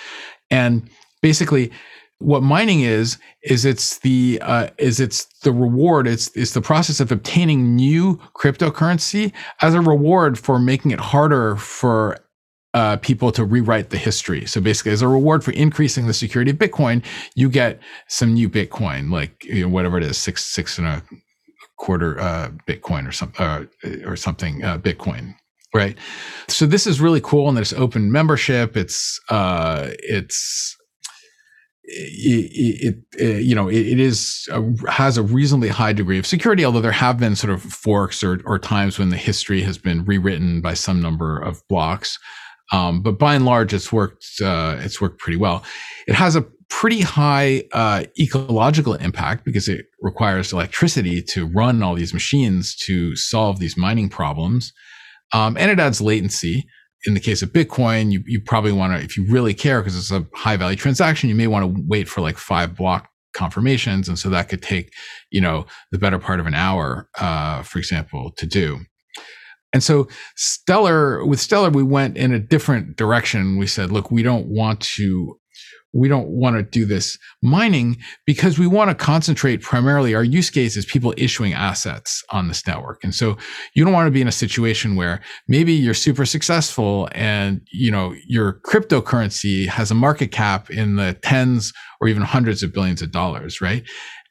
[0.50, 0.90] And
[1.22, 1.72] basically,
[2.22, 7.00] what mining is is it's the uh, is it's the reward it's it's the process
[7.00, 12.18] of obtaining new cryptocurrency as a reward for making it harder for
[12.74, 14.46] uh, people to rewrite the history.
[14.46, 17.04] So basically, as a reward for increasing the security of Bitcoin,
[17.36, 21.04] you get some new Bitcoin, like you know, whatever it is, six six and a
[21.78, 23.64] quarter uh, Bitcoin or some uh,
[24.06, 25.36] or something uh, Bitcoin,
[25.74, 25.98] right?
[26.48, 28.78] So this is really cool, and there's open membership.
[28.78, 30.78] It's uh, it's
[31.94, 36.64] it, it, you know it, it is a, has a reasonably high degree of security
[36.64, 40.06] although there have been sort of forks or, or times when the history has been
[40.06, 42.18] rewritten by some number of blocks.
[42.72, 45.64] Um, but by and large it's worked uh, it's worked pretty well.
[46.08, 51.96] It has a pretty high uh, ecological impact because it requires electricity to run all
[51.96, 54.72] these machines to solve these mining problems.
[55.34, 56.66] Um, and it adds latency
[57.06, 59.98] in the case of Bitcoin, you, you probably want to, if you really care, because
[59.98, 64.08] it's a high value transaction, you may want to wait for like five block confirmations.
[64.08, 64.94] And so that could take,
[65.32, 68.80] you know, the better part of an hour, uh, for example, to do.
[69.74, 73.58] And so Stellar, with Stellar, we went in a different direction.
[73.58, 75.40] We said, look, we don't want to
[75.94, 80.50] we don't want to do this mining because we want to concentrate primarily our use
[80.50, 83.04] case is people issuing assets on this network.
[83.04, 83.38] And so
[83.74, 87.92] you don't want to be in a situation where maybe you're super successful and you
[87.92, 93.02] know your cryptocurrency has a market cap in the tens or even hundreds of billions
[93.02, 93.84] of dollars, right?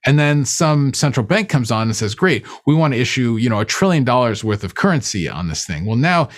[0.07, 3.51] And then some central bank comes on and says, great, we want to issue, you
[3.51, 5.85] know, a trillion dollars worth of currency on this thing.
[5.85, 6.29] Well, now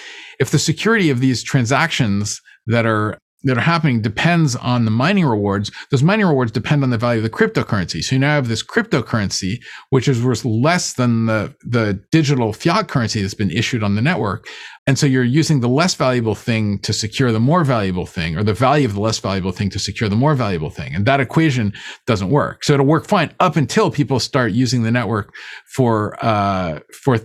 [0.41, 5.27] if the security of these transactions that are that are happening depends on the mining
[5.27, 5.71] rewards.
[5.91, 8.03] Those mining rewards depend on the value of the cryptocurrency.
[8.03, 12.89] So you now have this cryptocurrency, which is worth less than the, the digital fiat
[12.89, 14.47] currency that's been issued on the network.
[14.87, 18.43] And so you're using the less valuable thing to secure the more valuable thing, or
[18.43, 20.93] the value of the less valuable thing to secure the more valuable thing.
[20.93, 21.73] And that equation
[22.07, 22.65] doesn't work.
[22.65, 25.33] So it'll work fine up until people start using the network
[25.67, 27.19] for, uh, for,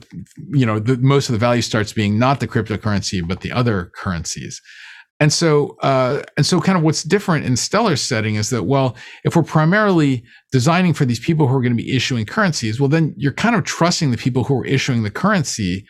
[0.50, 3.92] you know, the, most of the value starts being not the cryptocurrency, but the other
[3.96, 4.62] currencies.
[5.20, 8.96] And so, uh, and so, kind of what's different in Stellar's setting is that, well,
[9.24, 12.90] if we're primarily designing for these people who are going to be issuing currencies, well,
[12.90, 15.86] then you're kind of trusting the people who are issuing the currency,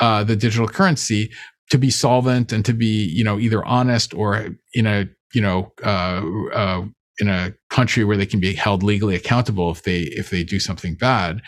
[0.00, 1.30] uh, the digital currency,
[1.70, 5.72] to be solvent and to be, you know, either honest or in a, you know,
[5.84, 6.84] uh, uh
[7.18, 10.58] in a country where they can be held legally accountable if they if they do
[10.58, 11.40] something bad.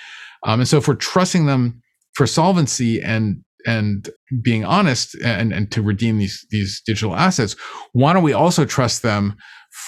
[0.44, 1.83] Um, and so if we're trusting them
[2.14, 4.11] for solvency and and
[4.42, 7.57] being honest and, and to redeem these these digital assets,
[7.92, 9.37] why don't we also trust them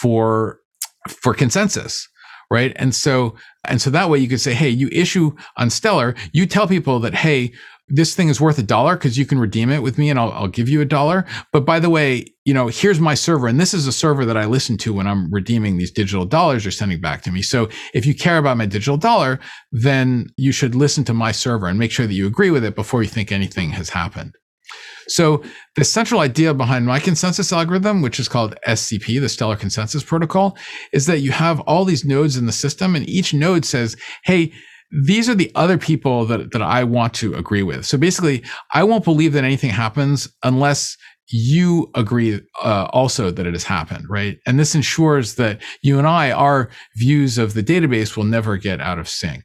[0.01, 0.61] for
[1.09, 2.09] for consensus?
[2.49, 2.73] Right.
[2.77, 3.35] And so
[3.65, 7.01] and so that way you could say, hey, you issue on Stellar, you tell people
[7.01, 7.53] that, hey,
[7.88, 10.33] this thing is worth a dollar because you can redeem it with me and I'll,
[10.33, 11.25] I'll give you a dollar.
[11.53, 13.46] But by the way, you know, here's my server.
[13.46, 16.64] And this is a server that I listen to when I'm redeeming these digital dollars
[16.64, 17.42] you're sending back to me.
[17.42, 19.38] So if you care about my digital dollar,
[19.70, 22.75] then you should listen to my server and make sure that you agree with it
[22.75, 24.35] before you think anything has happened.
[25.09, 25.44] So
[25.77, 30.57] the central idea behind my consensus algorithm, which is called SCP, the Stellar Consensus Protocol,
[30.92, 34.53] is that you have all these nodes in the system and each node says, Hey,
[35.05, 37.85] these are the other people that, that I want to agree with.
[37.85, 40.97] So basically, I won't believe that anything happens unless
[41.29, 44.39] you agree uh, also that it has happened, right?
[44.47, 48.81] And this ensures that you and I, our views of the database will never get
[48.81, 49.45] out of sync.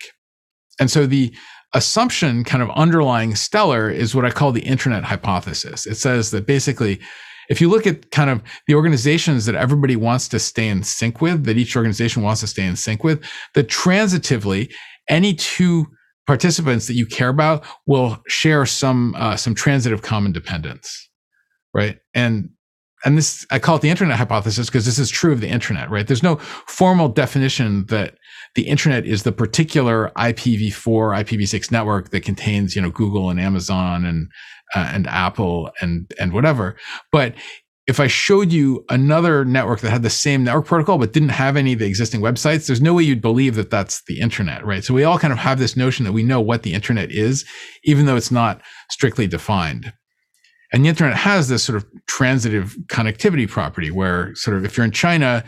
[0.80, 1.34] And so the
[1.74, 5.88] assumption kind of underlying Stellar is what I call the internet hypothesis.
[5.88, 7.00] It says that basically,
[7.50, 11.20] if you look at kind of the organizations that everybody wants to stay in sync
[11.20, 13.24] with, that each organization wants to stay in sync with,
[13.56, 14.72] that transitively
[15.12, 15.86] any two
[16.26, 21.10] participants that you care about will share some uh, some transitive common dependence,
[21.74, 21.98] right?
[22.16, 22.50] And
[23.04, 25.90] and this I call it the internet hypothesis because this is true of the internet,
[25.90, 26.08] right?
[26.08, 28.16] There's no formal definition that
[28.56, 34.06] the internet is the particular IPv4, IPv6 network that contains, you know, Google and Amazon
[34.06, 34.30] and
[34.76, 36.78] uh, and Apple and and whatever.
[37.12, 37.34] But
[37.88, 41.58] if I showed you another network that had the same network protocol but didn't have
[41.58, 44.84] any of the existing websites, there's no way you'd believe that that's the internet, right?
[44.84, 47.44] So we all kind of have this notion that we know what the internet is,
[47.84, 49.92] even though it's not strictly defined.
[50.72, 54.86] And the internet has this sort of transitive connectivity property where sort of if you're
[54.86, 55.44] in China,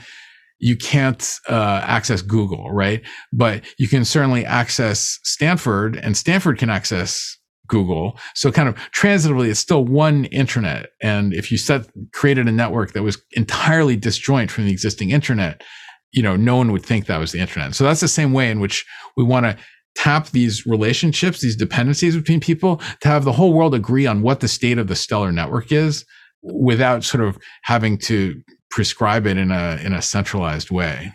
[0.59, 3.01] you can't uh, access Google, right?
[3.31, 8.19] But you can certainly access Stanford and Stanford can access Google.
[8.35, 10.87] So kind of transitively, it's still one internet.
[11.01, 15.63] And if you set created a network that was entirely disjoint from the existing internet,
[16.11, 17.73] you know, no one would think that was the internet.
[17.75, 18.85] So that's the same way in which
[19.17, 19.57] we want to
[19.95, 24.39] tap these relationships, these dependencies between people to have the whole world agree on what
[24.39, 26.05] the state of the stellar network is
[26.41, 31.13] without sort of having to prescribe it in a in a centralized way.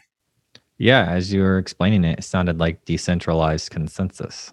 [0.78, 4.52] Yeah, as you were explaining it, it sounded like decentralized consensus.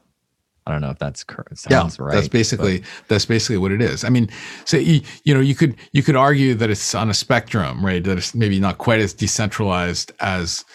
[0.68, 1.60] I don't know if that's correct.
[1.60, 2.16] Sounds yeah, right.
[2.16, 2.88] That's basically but.
[3.08, 4.04] that's basically what it is.
[4.04, 4.30] I mean,
[4.66, 8.04] so you, you know you could you could argue that it's on a spectrum, right?
[8.04, 10.66] That it's maybe not quite as decentralized as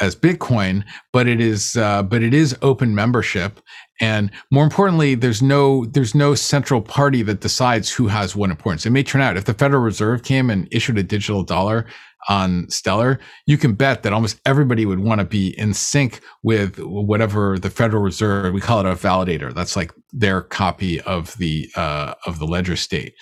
[0.00, 3.60] as Bitcoin, but it is uh, but it is open membership,
[4.00, 8.84] and more importantly, there's no there's no central party that decides who has what importance.
[8.84, 11.86] It may turn out if the Federal Reserve came and issued a digital dollar
[12.28, 16.78] on Stellar, you can bet that almost everybody would want to be in sync with
[16.78, 18.54] whatever the Federal Reserve.
[18.54, 19.52] We call it a validator.
[19.52, 23.14] That's like their copy of the uh, of the ledger state.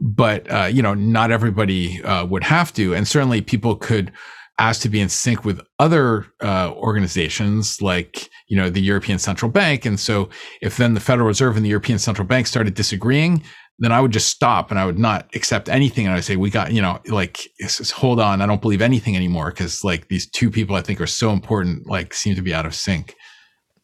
[0.00, 4.12] But uh, you know, not everybody uh, would have to, and certainly people could
[4.58, 9.50] ask to be in sync with other uh, organizations like you know the European Central
[9.50, 9.84] Bank.
[9.84, 10.28] And so,
[10.62, 13.42] if then the Federal Reserve and the European Central Bank started disagreeing,
[13.78, 16.06] then I would just stop and I would not accept anything.
[16.06, 17.46] And I would say, we got, you know, like,
[17.94, 21.06] hold on, I don't believe anything anymore because like these two people I think are
[21.06, 23.14] so important, like seem to be out of sync.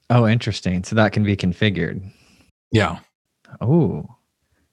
[0.09, 0.85] Oh, interesting.
[0.85, 2.03] So that can be configured.
[2.71, 3.01] Yeah.
[3.61, 4.07] Oh,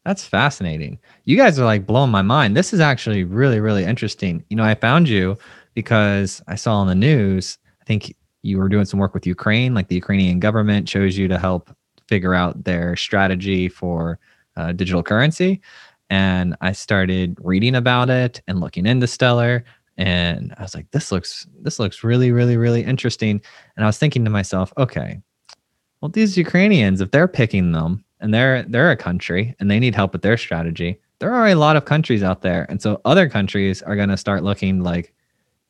[0.05, 0.99] that's fascinating.
[1.25, 2.55] You guys are like blowing my mind.
[2.55, 4.43] This is actually really, really interesting.
[4.49, 5.37] You know, I found you
[5.79, 9.73] because I saw on the news, I think you were doing some work with Ukraine,
[9.73, 11.73] like the Ukrainian government chose you to help
[12.05, 14.19] figure out their strategy for
[14.57, 15.61] uh, digital currency.
[16.09, 19.63] And I started reading about it and looking into Stellar.
[19.95, 23.41] And I was like, this looks this looks really, really, really interesting.
[23.77, 25.21] And I was thinking to myself, okay,
[26.01, 29.95] well, these Ukrainians, if they're picking them and they're they're a country and they need
[29.95, 32.65] help with their strategy, there are a lot of countries out there.
[32.69, 35.13] And so other countries are going to start looking like,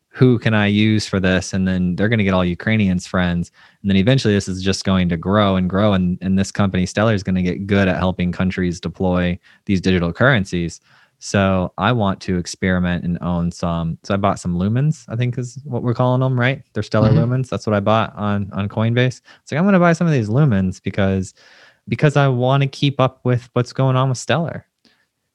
[0.10, 1.54] who can I use for this?
[1.54, 3.52] And then they're going to get all Ukrainians friends.
[3.82, 5.94] And then eventually this is just going to grow and grow.
[5.94, 9.82] And, and this company, Stellar, is going to get good at helping countries deploy these
[9.82, 10.82] digital currencies.
[11.20, 13.98] So I want to experiment and own some.
[14.04, 16.64] So I bought some lumens, I think is what we're calling them, right?
[16.74, 17.32] They're stellar mm-hmm.
[17.32, 17.50] lumens.
[17.50, 19.22] That's what I bought on on Coinbase.
[19.42, 21.34] It's like I'm going to buy some of these lumens because
[21.90, 24.66] because I want to keep up with what's going on with Stellar.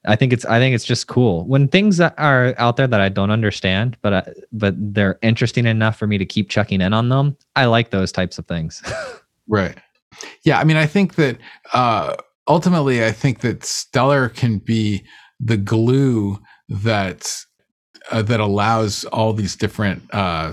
[0.07, 3.09] I think it's I think it's just cool when things are out there that I
[3.09, 7.09] don't understand, but I, but they're interesting enough for me to keep checking in on
[7.09, 7.37] them.
[7.57, 8.83] I like those types of things.
[9.49, 9.77] right.
[10.45, 10.59] Yeah.
[10.59, 11.39] I mean, I think that
[11.73, 15.05] uh, ultimately, I think that Stellar can be
[15.41, 16.39] the glue
[16.69, 17.35] that
[18.11, 20.53] uh, that allows all these different uh,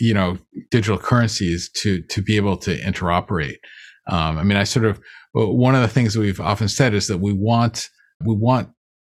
[0.00, 0.38] you know
[0.70, 3.58] digital currencies to to be able to interoperate.
[4.08, 5.00] Um, I mean, I sort of
[5.32, 7.88] one of the things that we've often said is that we want
[8.20, 8.70] we want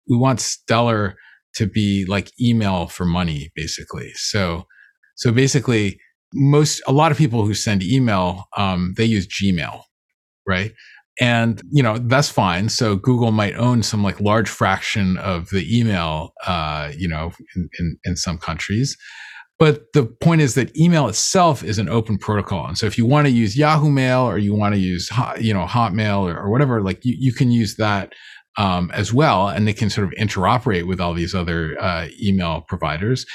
[0.10, 1.16] we want Stellar
[1.56, 4.12] to be like email for money, basically.
[4.16, 4.66] So
[5.16, 6.00] so basically,
[6.34, 9.82] most a lot of people who send email um, they use Gmail,
[10.48, 10.74] right?
[11.20, 15.66] and you know that's fine so google might own some like large fraction of the
[15.78, 18.95] email uh, you know in, in, in, some countries
[19.60, 23.06] but the point is that email itself is an open protocol and so if you
[23.06, 26.52] want to use yahoo mail or you want to use you know hotmail or, or
[26.52, 28.14] whatever like you, you can use that
[28.58, 32.62] um, as well and they can sort of interoperate with all these other uh, email
[32.62, 33.26] providers.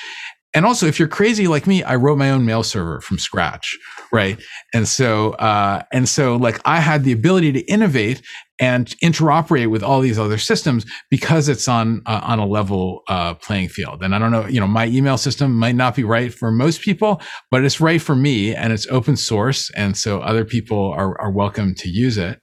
[0.54, 3.78] And also if you're crazy like me i wrote my own mail server from scratch
[4.12, 4.38] right?
[4.74, 8.20] And so uh, and so like i had the ability to innovate
[8.58, 13.32] and interoperate with all these other systems because it's on uh, on a level uh,
[13.34, 14.02] playing field.
[14.02, 16.82] And i don't know you know my email system might not be right for most
[16.82, 21.18] people but it's right for me and it's open source and so other people are,
[21.18, 22.40] are welcome to use it.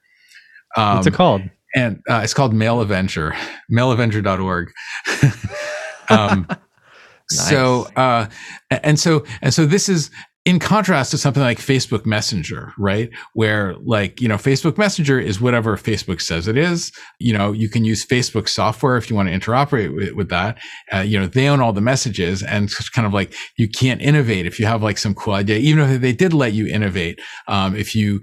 [0.75, 1.43] Um, what's it called
[1.75, 3.35] and uh, it's called mail avenger
[3.71, 4.71] mailavenger.org
[6.09, 6.47] um,
[7.31, 7.49] Nice.
[7.49, 8.27] So, uh,
[8.71, 10.09] and so, and so this is
[10.45, 13.11] in contrast to something like Facebook Messenger, right?
[13.33, 16.91] Where like, you know, Facebook Messenger is whatever Facebook says it is.
[17.19, 20.57] You know, you can use Facebook software if you want to interoperate with, with that.
[20.91, 24.01] Uh, you know, they own all the messages and it's kind of like you can't
[24.01, 27.19] innovate if you have like some cool idea, even if they did let you innovate.
[27.47, 28.21] Um, if you,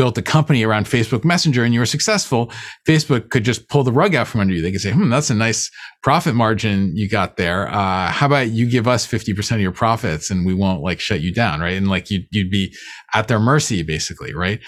[0.00, 2.50] built a company around Facebook Messenger and you were successful,
[2.88, 4.62] Facebook could just pull the rug out from under you.
[4.62, 5.70] They could say, hmm, that's a nice
[6.02, 7.68] profit margin you got there.
[7.68, 11.20] Uh, how about you give us 50% of your profits and we won't like shut
[11.20, 11.76] you down, right?
[11.76, 12.74] And like you'd, you'd be
[13.12, 14.60] at their mercy basically, right?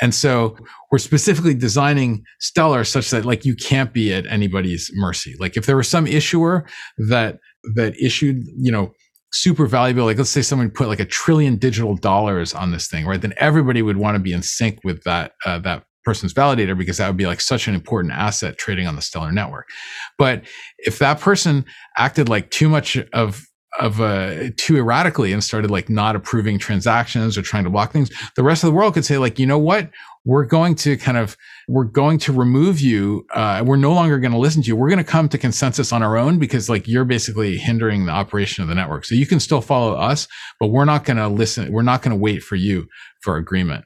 [0.00, 0.56] And so
[0.90, 5.34] we're specifically designing Stellar such that like you can't be at anybody's mercy.
[5.38, 6.66] Like if there was some issuer
[6.96, 7.40] that
[7.74, 8.94] that issued, you know,
[9.32, 10.04] super valuable.
[10.04, 13.20] Like let's say someone put like a trillion digital dollars on this thing right?
[13.20, 16.96] Then everybody would want to be in sync with that uh, that person's validator because
[16.96, 19.68] that would be like such an important asset trading on the stellar network.
[20.16, 20.44] But
[20.78, 21.66] if that person
[21.96, 23.44] acted like too much of
[23.78, 28.10] of uh, too erratically and started like not approving transactions or trying to block things
[28.34, 29.90] the rest of the world could say like you know what?
[30.24, 31.36] We're going to kind of
[31.68, 34.74] we're going to remove you uh, we're no longer going to listen to you.
[34.74, 38.12] We're going to come to consensus on our own because like you're basically hindering the
[38.12, 39.04] operation of the network.
[39.04, 40.26] So you can still follow us
[40.58, 42.88] but we're not going to listen we're not going to wait for you
[43.20, 43.84] for agreement.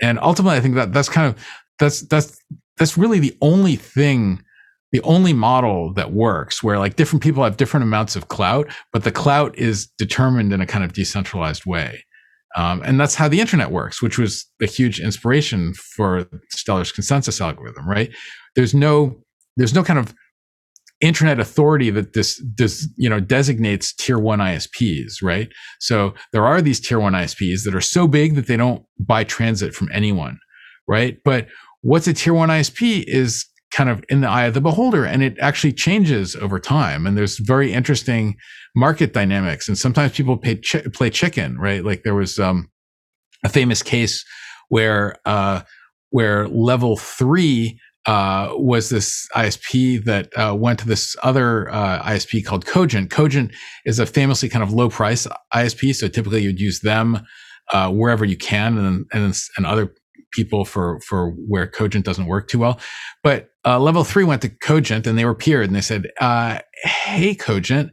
[0.00, 1.44] And ultimately i think that that's kind of
[1.78, 2.38] that's that's
[2.76, 4.42] that's really the only thing
[4.92, 9.04] the only model that works where like different people have different amounts of clout but
[9.04, 12.04] the clout is determined in a kind of decentralized way
[12.56, 17.40] um, and that's how the internet works, which was the huge inspiration for Stellar's consensus
[17.40, 18.10] algorithm, right?
[18.56, 19.22] There's no,
[19.56, 20.14] there's no kind of
[21.00, 25.48] internet authority that this, this, you know, designates tier one ISPs, right?
[25.78, 29.24] So there are these tier one ISPs that are so big that they don't buy
[29.24, 30.38] transit from anyone,
[30.88, 31.18] right?
[31.24, 31.48] But
[31.82, 35.22] what's a tier one ISP is kind of in the eye of the beholder and
[35.22, 38.34] it actually changes over time and there's very interesting
[38.74, 40.56] market dynamics and sometimes people pay
[40.94, 42.70] play chicken right like there was um,
[43.44, 44.24] a famous case
[44.68, 45.60] where uh,
[46.10, 52.42] where level 3 uh, was this ISP that uh, went to this other uh, ISP
[52.42, 53.10] called Cogent.
[53.10, 53.52] Cogent
[53.84, 57.20] is a famously kind of low price ISP, so typically you'd use them
[57.70, 59.94] uh, wherever you can, and and and other
[60.32, 62.80] people for for where Cogent doesn't work too well.
[63.22, 66.58] But uh, level three went to Cogent and they were peered and they said, uh,
[66.82, 67.90] "Hey, Cogent,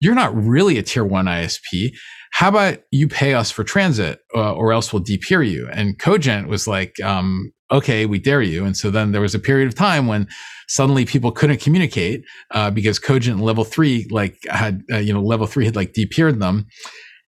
[0.00, 1.92] you're not really a tier one ISP.
[2.32, 6.48] How about you pay us for transit, uh, or else we'll depeer you?" And Cogent
[6.48, 9.74] was like, um, "Okay, we dare you." And so then there was a period of
[9.74, 10.28] time when
[10.68, 15.46] suddenly people couldn't communicate uh, because Cogent level three like had uh, you know level
[15.46, 16.66] three had like depeered them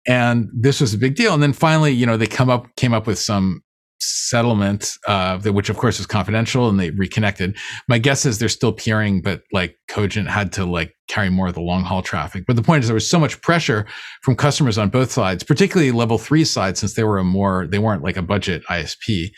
[0.07, 2.95] and this was a big deal and then finally you know they come up came
[2.95, 3.63] up with some
[3.99, 7.57] settlement, uh, which of course is confidential, and they reconnected.
[7.89, 11.55] My guess is they're still peering, but like Cogent had to like carry more of
[11.55, 12.45] the long haul traffic.
[12.47, 13.87] But the point is, there was so much pressure
[14.23, 17.79] from customers on both sides, particularly level three side, since they were a more they
[17.79, 19.31] weren't like a budget ISP.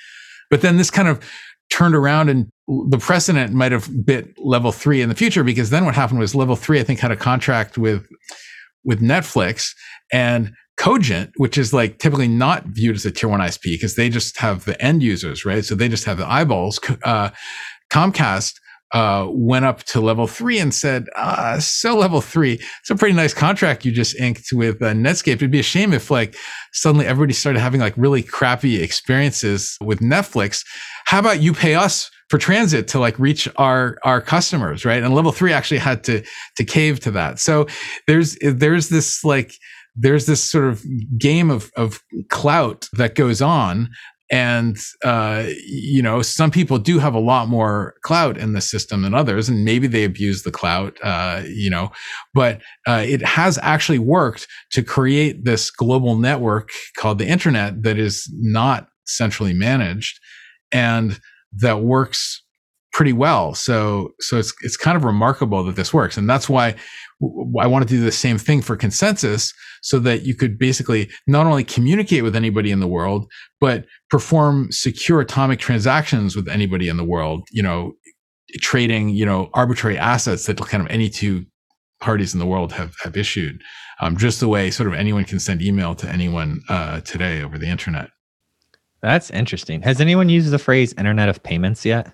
[0.50, 1.22] But then this kind of
[1.70, 2.50] turned around and
[2.88, 6.34] the precedent might have bit level three in the future because then what happened was
[6.34, 8.06] level three, I think, had a contract with
[8.84, 9.74] with Netflix
[10.12, 14.08] and Cogent, which is like typically not viewed as a tier one ISP because they
[14.08, 15.64] just have the end users, right?
[15.64, 16.80] So they just have the eyeballs.
[17.04, 17.30] Uh,
[17.90, 18.54] Comcast
[18.92, 23.14] uh, went up to level three and said, uh, "So level three, it's a pretty
[23.14, 25.34] nice contract you just inked with uh, Netscape.
[25.34, 26.36] It'd be a shame if like
[26.72, 30.64] suddenly everybody started having like really crappy experiences with Netflix.
[31.06, 35.02] How about you pay us?" For transit to like reach our our customers, right?
[35.02, 36.22] And level three actually had to
[36.56, 37.38] to cave to that.
[37.38, 37.66] So
[38.06, 39.54] there's there's this like
[39.98, 40.84] there's this sort of
[41.18, 43.90] game of of clout that goes on.
[44.30, 49.00] And uh, you know some people do have a lot more clout in the system
[49.00, 51.90] than others and maybe they abuse the clout uh, you know.
[52.34, 56.68] But uh, it has actually worked to create this global network
[56.98, 60.20] called the internet that is not centrally managed
[60.72, 61.18] and
[61.52, 62.42] that works
[62.98, 66.74] pretty well so so it's it's kind of remarkable that this works and that's why
[67.60, 71.46] I want to do the same thing for consensus so that you could basically not
[71.46, 73.30] only communicate with anybody in the world,
[73.60, 77.92] but perform secure atomic transactions with anybody in the world, you know,
[78.60, 81.44] trading, you know, arbitrary assets that kind of any two
[82.00, 83.60] parties in the world have, have issued,
[84.00, 87.58] um, just the way sort of anyone can send email to anyone uh, today over
[87.58, 88.10] the internet.
[89.02, 89.82] That's interesting.
[89.82, 92.12] Has anyone used the phrase Internet of Payments yet?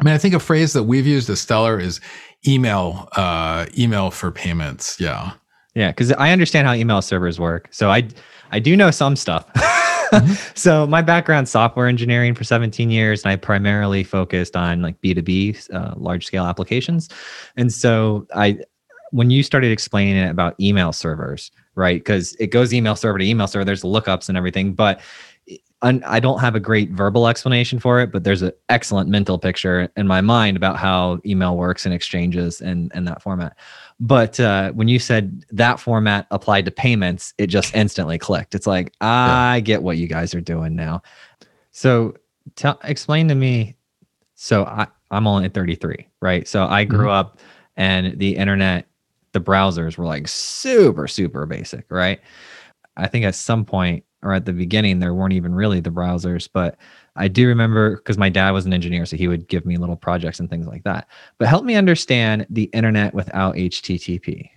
[0.00, 2.00] I mean, I think a phrase that we've used as Stellar is
[2.46, 4.98] email, uh, email for payments.
[5.00, 5.32] Yeah.
[5.74, 7.68] Yeah, because I understand how email servers work.
[7.70, 8.08] So I
[8.52, 9.46] I do know some stuff.
[9.54, 10.34] mm-hmm.
[10.54, 15.74] So my background software engineering for 17 years, and I primarily focused on like B2B,
[15.74, 17.08] uh, large scale applications.
[17.56, 18.58] And so I,
[19.10, 21.98] when you started explaining it about email servers, right?
[21.98, 25.00] Because it goes email server to email server, there's lookups and everything, but
[25.84, 29.90] I don't have a great verbal explanation for it, but there's an excellent mental picture
[29.96, 33.56] in my mind about how email works and exchanges and and that format.
[34.00, 38.54] But uh, when you said that format applied to payments, it just instantly clicked.
[38.54, 39.60] It's like I yeah.
[39.60, 41.02] get what you guys are doing now.
[41.70, 42.14] So
[42.56, 43.76] tell explain to me.
[44.36, 46.48] So I I'm only 33, right?
[46.48, 47.08] So I grew mm-hmm.
[47.08, 47.38] up
[47.76, 48.86] and the internet,
[49.32, 52.20] the browsers were like super super basic, right?
[52.96, 56.48] I think at some point or at the beginning there weren't even really the browsers
[56.52, 56.76] but
[57.16, 59.96] i do remember because my dad was an engineer so he would give me little
[59.96, 61.06] projects and things like that
[61.38, 64.50] but help me understand the internet without http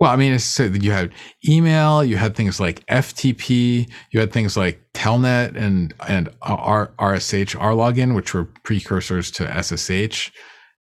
[0.00, 1.12] well, I mean, so you had
[1.46, 7.54] email, you had things like FTP, you had things like Telnet and and R, RSH,
[7.54, 10.32] RLogin, which were precursors to SSH.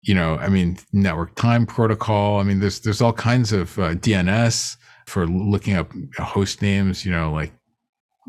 [0.02, 2.40] You know, I mean, network time protocol.
[2.40, 7.10] I mean, there's there's all kinds of uh, DNS for looking up host names, you
[7.10, 7.52] know, like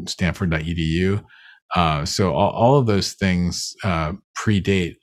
[0.06, 1.24] stanford.edu.
[1.76, 4.96] Uh, so all, all, of those things uh, predate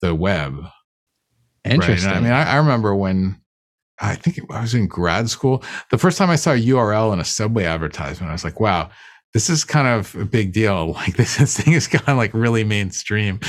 [0.00, 0.56] the web.
[1.64, 2.10] Interesting.
[2.10, 2.16] Right?
[2.16, 3.40] I mean, I, I, remember when
[4.00, 7.20] I think I was in grad school, the first time I saw a URL in
[7.20, 8.90] a subway advertisement, I was like, wow,
[9.34, 10.94] this is kind of a big deal.
[10.94, 13.40] Like this, this thing is kind of like really mainstream.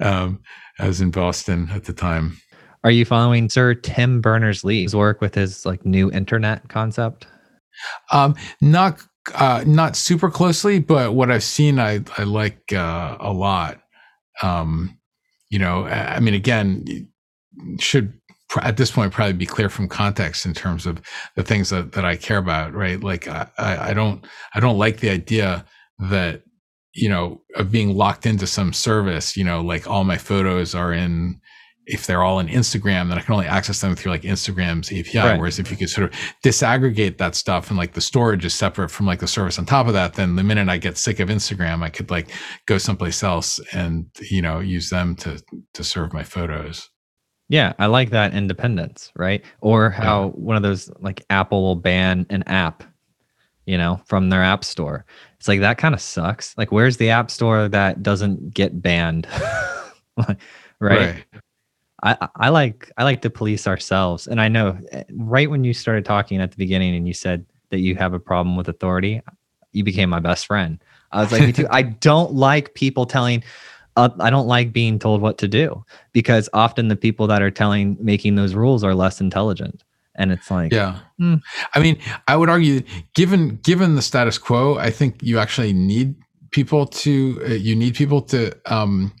[0.00, 0.40] Um,
[0.78, 2.36] I was in Boston at the time.
[2.84, 7.26] Are you following Sir Tim Berners Lee's work with his like new internet concept?
[8.12, 9.02] Um, not
[9.34, 13.80] uh, not super closely, but what I've seen, I I like uh, a lot.
[14.42, 14.98] Um,
[15.50, 17.08] you know, I mean, again,
[17.78, 18.12] should
[18.62, 21.00] at this point probably be clear from context in terms of
[21.36, 23.02] the things that, that I care about, right?
[23.02, 25.64] Like I, I don't I don't like the idea
[25.98, 26.42] that
[26.94, 29.36] you know of being locked into some service.
[29.36, 31.40] You know, like all my photos are in
[31.88, 35.18] if they're all in Instagram, then I can only access them through like Instagram's API.
[35.18, 35.38] Right.
[35.38, 38.90] Whereas if you could sort of disaggregate that stuff and like the storage is separate
[38.90, 41.30] from like the service on top of that, then the minute I get sick of
[41.30, 42.28] Instagram, I could like
[42.66, 45.42] go someplace else and you know use them to
[45.74, 46.90] to serve my photos.
[47.48, 49.42] Yeah, I like that independence, right?
[49.62, 50.30] Or how yeah.
[50.32, 52.84] one of those like Apple will ban an app,
[53.64, 55.06] you know, from their app store.
[55.38, 56.56] It's like that kind of sucks.
[56.58, 59.26] Like, where's the app store that doesn't get banned?
[60.16, 60.36] right?
[60.80, 61.24] right.
[62.02, 64.26] I, I like I like to police ourselves.
[64.26, 67.44] And I know eh, right when you started talking at the beginning and you said
[67.70, 69.20] that you have a problem with authority,
[69.72, 70.82] you became my best friend.
[71.12, 71.66] I was like, me too.
[71.70, 73.42] I don't like people telling
[73.96, 77.50] uh, I don't like being told what to do because often the people that are
[77.50, 79.82] telling making those rules are less intelligent.
[80.14, 81.00] And it's like, yeah.
[81.18, 81.36] Hmm.
[81.74, 82.82] I mean, I would argue,
[83.14, 86.14] given given the status quo, I think you actually need
[86.50, 89.12] people to uh, you need people to um,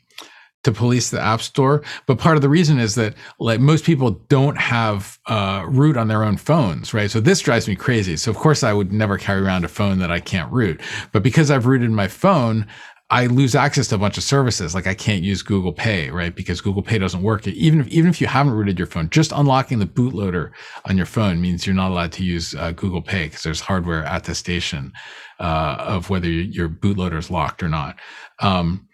[0.64, 4.10] to police the app store but part of the reason is that like most people
[4.28, 8.30] don't have uh, root on their own phones right so this drives me crazy so
[8.30, 10.80] of course i would never carry around a phone that i can't root
[11.12, 12.66] but because i've rooted my phone
[13.10, 14.74] I lose access to a bunch of services.
[14.74, 16.34] Like I can't use Google Pay, right?
[16.34, 17.46] Because Google Pay doesn't work.
[17.46, 20.50] Even if, even if you haven't rooted your phone, just unlocking the bootloader
[20.84, 24.04] on your phone means you're not allowed to use uh, Google Pay because there's hardware
[24.06, 24.92] attestation
[25.40, 27.96] uh, of whether your bootloader is locked or not.
[28.40, 28.87] Um,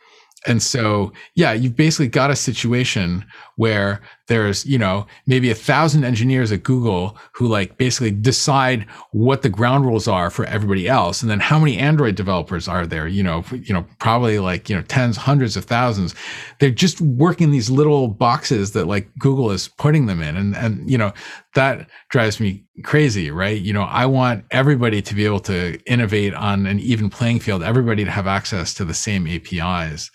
[0.46, 3.24] And so, yeah, you've basically got a situation
[3.56, 9.42] where there's, you know, maybe a thousand engineers at Google who like basically decide what
[9.42, 11.22] the ground rules are for everybody else.
[11.22, 13.06] And then how many Android developers are there?
[13.06, 16.14] You know, you know, probably like, you know, tens, hundreds of thousands.
[16.58, 20.36] They're just working these little boxes that like Google is putting them in.
[20.36, 21.12] And, and, you know,
[21.54, 23.60] that drives me crazy, right?
[23.60, 27.62] You know, I want everybody to be able to innovate on an even playing field,
[27.62, 30.10] everybody to have access to the same APIs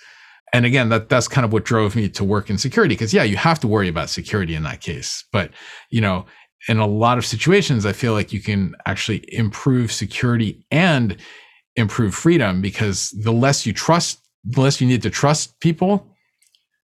[0.54, 3.24] and again that that's kind of what drove me to work in security because yeah
[3.24, 5.24] you have to worry about security in that case.
[5.32, 5.52] But
[5.90, 6.26] you know
[6.68, 11.16] in a lot of situations i feel like you can actually improve security and
[11.78, 16.06] improve freedom because the less you trust the less you need to trust people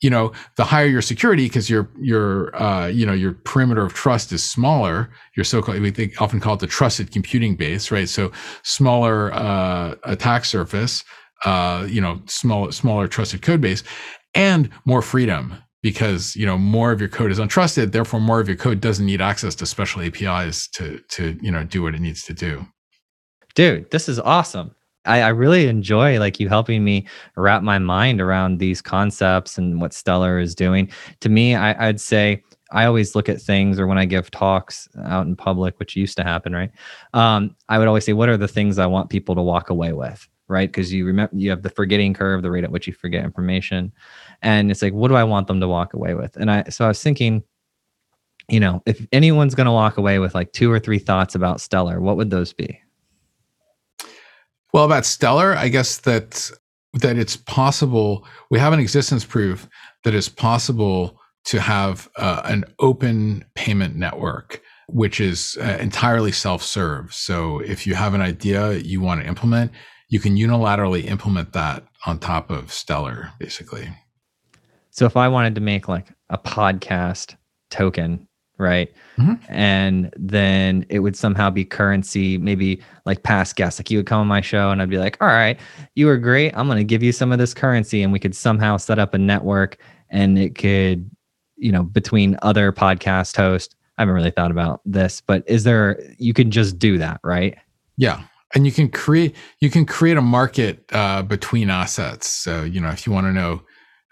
[0.03, 3.95] you know the higher your security because your your uh, you know your perimeter of
[3.95, 5.09] trust is smaller.
[5.37, 8.09] Your so-called we think, often call it the trusted computing base right?
[8.09, 8.33] So
[8.65, 11.05] smaller uh, attack surface
[11.45, 13.83] uh, you know, small, smaller trusted code base
[14.35, 17.93] and more freedom because, you know, more of your code is untrusted.
[17.93, 21.65] Therefore, more of your code doesn't need access to special APIs to, to, you know,
[21.65, 22.67] do what it needs to do.
[23.55, 24.75] Dude, this is awesome.
[25.05, 29.81] I, I really enjoy like you helping me wrap my mind around these concepts and
[29.81, 30.91] what Stellar is doing.
[31.21, 34.89] To me, I, I'd say I always look at things, or when I give talks
[35.05, 36.71] out in public, which used to happen, right?
[37.13, 39.93] Um, I would always say, what are the things I want people to walk away
[39.93, 40.27] with?
[40.53, 40.69] Right?
[40.69, 43.93] Because you remember you have the forgetting curve, the rate at which you forget information.
[44.43, 46.37] And it's like, what do I want them to walk away with?
[46.37, 47.43] And I so I was thinking,
[48.49, 52.01] you know, if anyone's gonna walk away with like two or three thoughts about Stellar,
[52.01, 52.79] what would those be?
[54.73, 56.51] Well, about Stellar, I guess that
[56.95, 58.27] that it's possible.
[58.51, 59.69] We have an existence proof
[60.05, 67.13] that it's possible to have uh, an open payment network, which is uh, entirely self-serve.
[67.13, 69.73] So if you have an idea you want to implement,
[70.13, 73.89] you can unilaterally implement that on top of Stellar, basically.
[74.91, 77.35] So if I wanted to make like a podcast
[77.71, 78.93] token, right?
[79.17, 79.43] Mm-hmm.
[79.49, 83.81] And then it would somehow be currency, maybe like past guests.
[83.81, 85.59] Like you would come on my show and I'd be like, all right,
[85.95, 86.53] you were great.
[86.55, 88.03] I'm going to give you some of this currency.
[88.03, 89.79] And we could somehow set up a network
[90.11, 91.11] and it could,
[91.57, 93.75] you know, between other podcast hosts.
[93.97, 97.57] I haven't really thought about this, but is there, you can just do that, right?
[97.97, 98.25] Yeah
[98.55, 102.27] and you can create you can create a market uh, between assets.
[102.29, 103.63] So you know if you want to know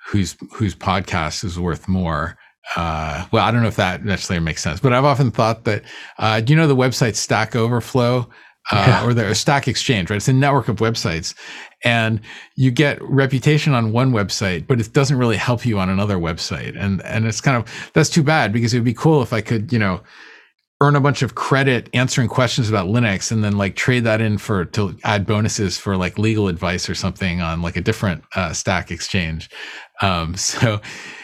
[0.07, 2.37] whose whose podcast is worth more.
[2.77, 5.83] Uh, well, I don't know if that necessarily makes sense, but I've often thought that.
[6.19, 8.29] Uh, do you know the website Stack Overflow?
[8.71, 9.07] Uh, yeah.
[9.07, 10.17] or the Stack Exchange, right?
[10.17, 11.35] It's a network of websites,
[11.83, 12.21] and
[12.57, 16.79] you get reputation on one website, but it doesn't really help you on another website,
[16.79, 19.41] and and it's kind of that's too bad because it would be cool if I
[19.41, 20.03] could, you know,
[20.83, 24.39] earn a bunch of credit answering questions about Linux and then like trade that in
[24.39, 28.53] for to add bonuses for like legal advice or something on like a different uh,
[28.55, 29.51] stack exchange.
[30.01, 30.81] Um, so,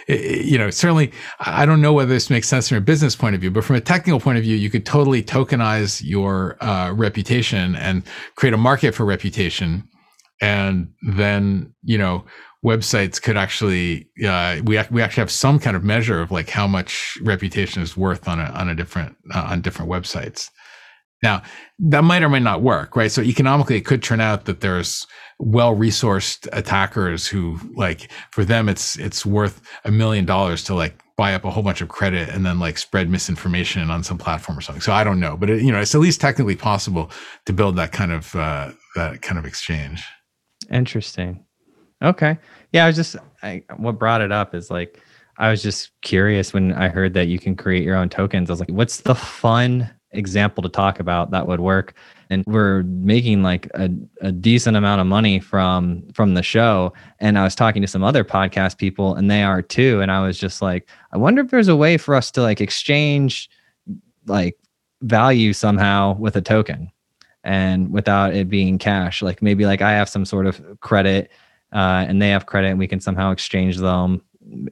[0.09, 3.41] you know, certainly I don't know whether this makes sense from a business point of
[3.41, 7.75] view, but from a technical point of view, you could totally tokenize your uh, reputation
[7.77, 8.03] and
[8.37, 9.89] create a market for reputation.
[10.43, 12.27] And then, you know,
[12.67, 16.67] websites could actually uh, we we actually have some kind of measure of like how
[16.67, 20.51] much reputation is worth on a on a different uh, on different websites.
[21.23, 21.43] Now
[21.79, 23.11] that might or might not work, right?
[23.11, 25.07] So economically, it could turn out that there's
[25.39, 31.35] well-resourced attackers who like for them it's it's worth a million dollars to like buy
[31.35, 34.61] up a whole bunch of credit and then like spread misinformation on some platform or
[34.61, 34.83] something.
[34.83, 37.11] So I don't know, but it, you know it's at least technically possible
[37.47, 40.05] to build that kind of uh, that kind of exchange.
[40.71, 41.46] Interesting.
[42.03, 42.39] Okay.
[42.73, 45.01] Yeah, I was just I, what brought it up is like
[45.39, 48.49] I was just curious when I heard that you can create your own tokens.
[48.49, 51.95] I was like, what's the fun example to talk about that would work?
[52.31, 53.91] And we're making like a,
[54.21, 56.93] a decent amount of money from from the show.
[57.19, 60.01] And I was talking to some other podcast people and they are too.
[60.01, 62.61] And I was just like, I wonder if there's a way for us to like
[62.61, 63.49] exchange
[64.27, 64.59] like
[65.03, 66.91] value somehow with a token
[67.45, 69.23] and without it being cash.
[69.23, 71.31] Like maybe like I have some sort of credit
[71.77, 74.23] uh, and they have credit and we can somehow exchange them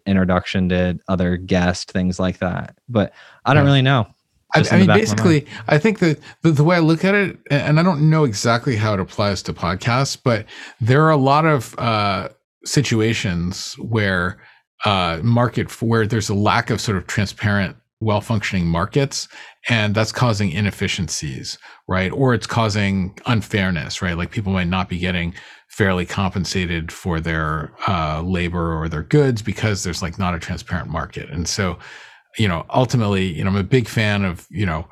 [0.06, 2.76] introduction to other guests things like that.
[2.88, 3.12] But
[3.44, 3.70] i don't yeah.
[3.70, 4.06] really know.
[4.54, 7.80] I, I, mean basically i think that the, the, way i look at it and
[7.80, 10.46] i don't know exactly how it applies to podcasts but
[10.80, 12.28] there are a lot of uh,
[12.64, 14.38] situations where
[14.84, 19.26] uh, market where there's a lack of sort of transparent well functioning markets
[19.68, 22.12] and that's causing inefficiencies right?
[22.12, 24.16] Or it's causing unfairness right?
[24.16, 25.34] Like people might not be getting
[25.74, 30.88] fairly compensated for their uh, labor or their goods because there's like not a transparent
[30.88, 31.28] market.
[31.30, 31.80] And so,
[32.38, 34.86] you know, ultimately, you know, I'm a big fan of, you know,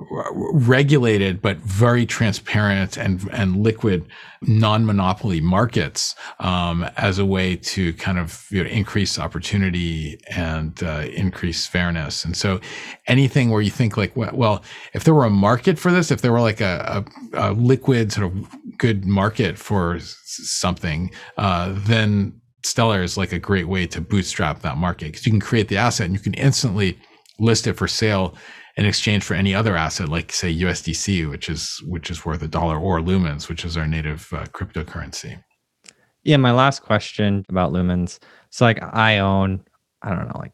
[0.00, 4.06] regulated but very transparent and and liquid
[4.42, 11.04] non-monopoly markets um, as a way to kind of you know, increase opportunity and uh,
[11.12, 12.24] increase fairness.
[12.24, 12.60] And so,
[13.08, 16.32] anything where you think like, well, if there were a market for this, if there
[16.32, 23.02] were like a, a, a liquid sort of good market for something, uh, then Stellar
[23.02, 26.06] is like a great way to bootstrap that market because you can create the asset
[26.06, 26.98] and you can instantly
[27.40, 28.36] list it for sale
[28.78, 32.48] in exchange for any other asset, like say USDC, which is which is worth a
[32.48, 35.42] dollar, or Lumens, which is our native uh, cryptocurrency.
[36.22, 38.18] Yeah, my last question about lumens.
[38.50, 39.64] So like I own,
[40.02, 40.52] I don't know, like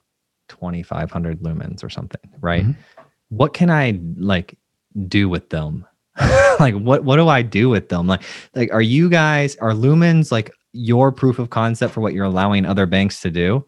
[0.48, 2.64] 2500 lumens or something, right?
[2.64, 2.76] Mhm.
[3.28, 4.56] What can I like
[5.06, 5.86] do with them?
[6.60, 8.06] like what what do I do with them?
[8.06, 8.22] Like
[8.54, 12.64] like are you guys are lumens like your proof of concept for what you're allowing
[12.64, 13.66] other banks to do?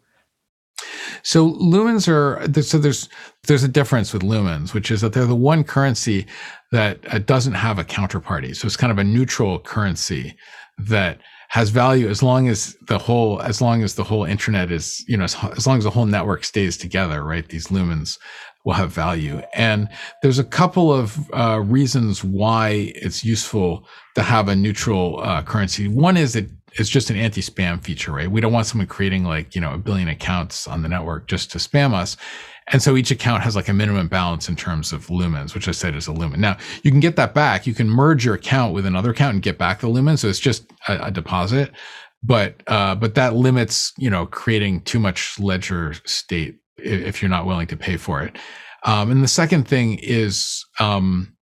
[1.23, 3.09] So lumens are so there's
[3.47, 6.27] there's a difference with lumens, which is that they're the one currency
[6.71, 8.55] that uh, doesn't have a counterparty.
[8.55, 10.37] So it's kind of a neutral currency
[10.77, 11.19] that
[11.49, 15.15] has value as long as the whole as long as the whole internet is you
[15.17, 17.23] know as, as long as the whole network stays together.
[17.23, 18.17] Right, these lumens
[18.67, 19.41] will have value.
[19.53, 19.87] And
[20.21, 25.87] there's a couple of uh, reasons why it's useful to have a neutral uh, currency.
[25.87, 28.29] One is that it's just an anti-spam feature, right?
[28.29, 31.51] We don't want someone creating like, you know, a billion accounts on the network just
[31.51, 32.17] to spam us.
[32.71, 35.71] And so each account has like a minimum balance in terms of lumens, which I
[35.71, 36.41] said is a lumen.
[36.41, 37.65] Now you can get that back.
[37.65, 40.17] You can merge your account with another account and get back the lumen.
[40.17, 41.71] So it's just a, a deposit,
[42.23, 47.45] but, uh, but that limits, you know, creating too much ledger state if you're not
[47.45, 48.37] willing to pay for it.
[48.83, 51.33] Um, and the second thing is, um,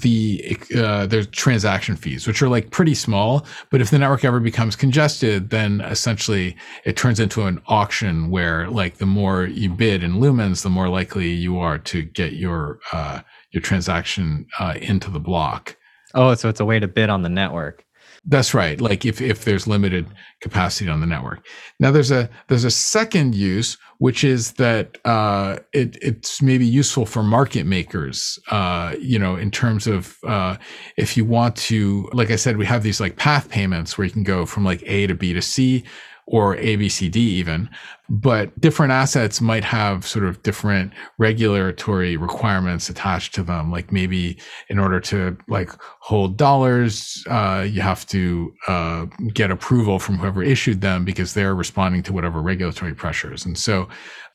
[0.00, 4.40] the uh, there's transaction fees, which are like pretty small, but if the network ever
[4.40, 10.02] becomes congested, then essentially it turns into an auction where like the more you bid
[10.02, 13.20] in lumens, the more likely you are to get your uh,
[13.50, 15.76] your transaction uh, into the block.
[16.14, 17.83] Oh, so it's a way to bid on the network.
[18.26, 18.80] That's right.
[18.80, 20.06] Like if if there's limited
[20.40, 21.44] capacity on the network.
[21.78, 27.04] Now there's a there's a second use, which is that uh, it it's maybe useful
[27.04, 28.38] for market makers.
[28.50, 30.56] Uh, you know, in terms of uh,
[30.96, 34.12] if you want to, like I said, we have these like path payments where you
[34.12, 35.84] can go from like A to B to C
[36.26, 37.68] or A, B, C, D even.
[38.08, 43.70] But different assets might have sort of different regulatory requirements attached to them.
[43.70, 45.70] Like maybe in order to like
[46.00, 51.54] hold dollars, uh, you have to uh, get approval from whoever issued them because they're
[51.54, 53.44] responding to whatever regulatory pressures.
[53.44, 53.88] And so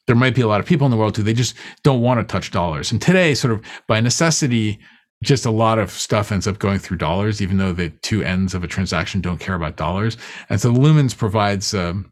[0.07, 2.19] there might be a lot of people in the world who they just don't want
[2.19, 2.91] to touch dollars.
[2.91, 4.79] And today, sort of by necessity,
[5.24, 8.53] just a lot of stuff ends up going through dollars, even though the two ends
[8.53, 10.17] of a transaction don't care about dollars.
[10.49, 12.11] And so Lumens provides um,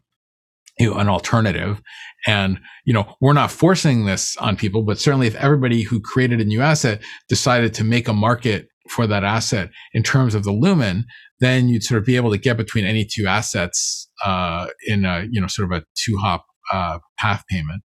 [0.78, 1.82] you know, an alternative.
[2.26, 6.40] And, you know, we're not forcing this on people, but certainly if everybody who created
[6.40, 10.52] a new asset decided to make a market for that asset in terms of the
[10.52, 11.04] lumen,
[11.40, 15.26] then you'd sort of be able to get between any two assets uh, in a,
[15.30, 17.82] you know, sort of a two hop uh, path payment.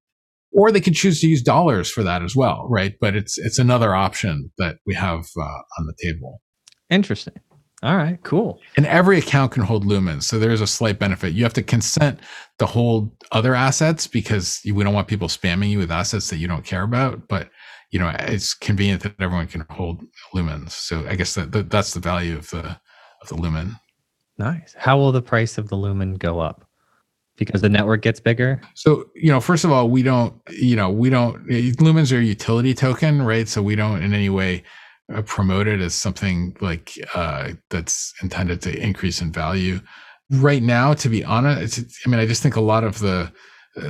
[0.54, 2.94] Or they could choose to use dollars for that as well, right?
[3.00, 6.42] But it's it's another option that we have uh, on the table.
[6.90, 7.36] Interesting.
[7.84, 8.60] All right, cool.
[8.78, 10.24] And every account can hold lumens.
[10.24, 11.34] So there's a slight benefit.
[11.34, 12.20] You have to consent
[12.60, 16.48] to hold other assets because we don't want people spamming you with assets that you
[16.48, 17.28] don't care about.
[17.28, 17.50] But
[17.90, 20.72] you know, it's convenient that everyone can hold lumens.
[20.72, 22.80] So I guess that, that that's the value of the
[23.22, 23.78] of the lumen.
[24.38, 24.76] Nice.
[24.78, 26.68] How will the price of the lumen go up?
[27.38, 28.62] Because the network gets bigger?
[28.76, 31.48] So you know, first of all, we don't, you know, we don't.
[31.48, 33.48] Lumens are a utility token, right?
[33.48, 34.64] So we don't in any way
[35.14, 39.80] uh, promote it as something like uh, that's intended to increase in value.
[40.30, 43.32] Right now, to be honest, I mean, I just think a lot of the,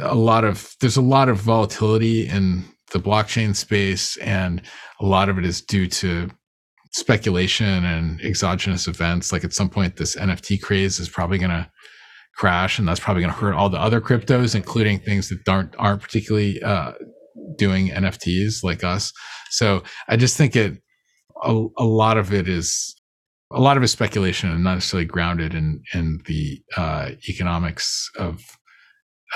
[0.01, 4.61] a lot of there's a lot of volatility in the blockchain space, and
[4.99, 6.29] a lot of it is due to
[6.91, 9.31] speculation and exogenous events.
[9.31, 11.69] Like at some point, this NFT craze is probably going to
[12.35, 15.75] crash, and that's probably going to hurt all the other cryptos, including things that aren't
[15.77, 16.93] aren't particularly uh,
[17.57, 19.11] doing NFTs like us.
[19.49, 20.81] So I just think it
[21.43, 22.95] a, a lot of it is
[23.51, 28.09] a lot of it is speculation and not necessarily grounded in in the uh, economics
[28.17, 28.41] of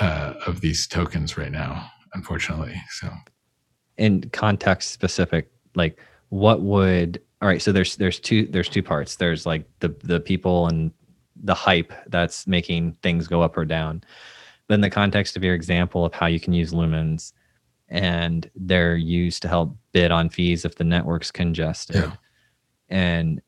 [0.00, 2.80] uh, of these tokens right now, unfortunately.
[3.00, 3.10] So
[3.96, 9.16] in context specific like what would all right so there's there's two there's two parts
[9.16, 10.92] there's like the the people and
[11.42, 14.02] the hype that's making things go up or down.
[14.68, 17.32] Then the context of your example of how you can use lumens
[17.88, 21.96] and they're used to help bid on fees if the network's congested.
[21.96, 22.12] Yeah.
[22.88, 23.40] and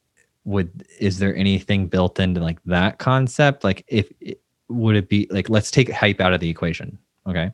[0.45, 3.64] would is there anything built into like that concept?
[3.64, 4.11] Like if
[4.68, 7.51] would it be like let's take hype out of the equation okay?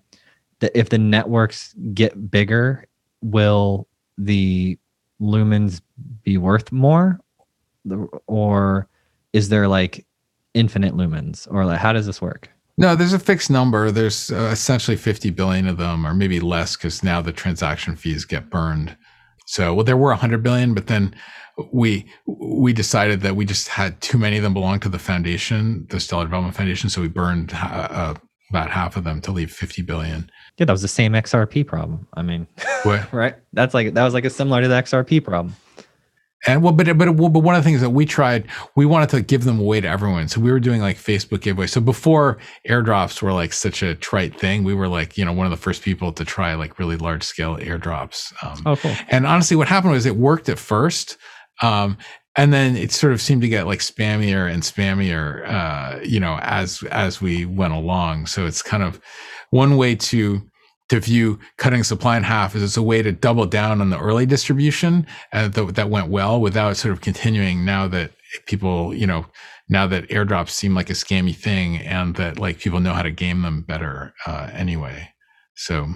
[0.61, 2.87] That if the networks get bigger
[3.22, 4.78] will the
[5.20, 5.80] lumens
[6.22, 7.18] be worth more,
[7.85, 8.89] The- or
[9.32, 10.07] is there like
[10.55, 12.48] infinite lumens, or like how does this work?
[12.76, 13.90] No, there's a fixed number.
[13.90, 18.24] There's uh, essentially 50 billion of them, or maybe less, because now the transaction fees
[18.24, 18.96] get burned.
[19.46, 21.14] So, well, there were 100 billion, but then
[21.72, 25.86] we we decided that we just had too many of them belong to the foundation,
[25.90, 26.90] the Stellar Development Foundation.
[26.90, 28.14] So we burned uh,
[28.50, 30.30] about half of them to leave 50 billion.
[30.57, 32.09] Yeah, that was the same XRP problem.
[32.14, 32.46] I mean,
[33.12, 33.36] right?
[33.52, 35.55] That's like that was like a similar to the XRP problem.
[36.47, 39.22] And well, but but but one of the things that we tried, we wanted to
[39.22, 40.28] give them away to everyone.
[40.28, 41.70] So we were doing like Facebook giveaways.
[41.70, 42.38] So before
[42.68, 45.57] airdrops were like such a trite thing, we were like you know one of the
[45.57, 48.32] first people to try like really large scale airdrops.
[48.45, 48.95] Um, Oh, cool.
[49.09, 51.16] And honestly, what happened was it worked at first.
[51.62, 51.99] Um,
[52.36, 56.38] and then it sort of seemed to get like spammier and spammier, uh, you know,
[56.42, 58.26] as, as we went along.
[58.26, 59.01] So it's kind of
[59.51, 60.42] one way to,
[60.89, 63.99] to view cutting supply in half is it's a way to double down on the
[63.99, 68.12] early distribution uh, that, that went well without sort of continuing now that
[68.47, 69.26] people, you know,
[69.68, 73.11] now that airdrops seem like a scammy thing and that like people know how to
[73.11, 75.09] game them better, uh, anyway.
[75.55, 75.87] So,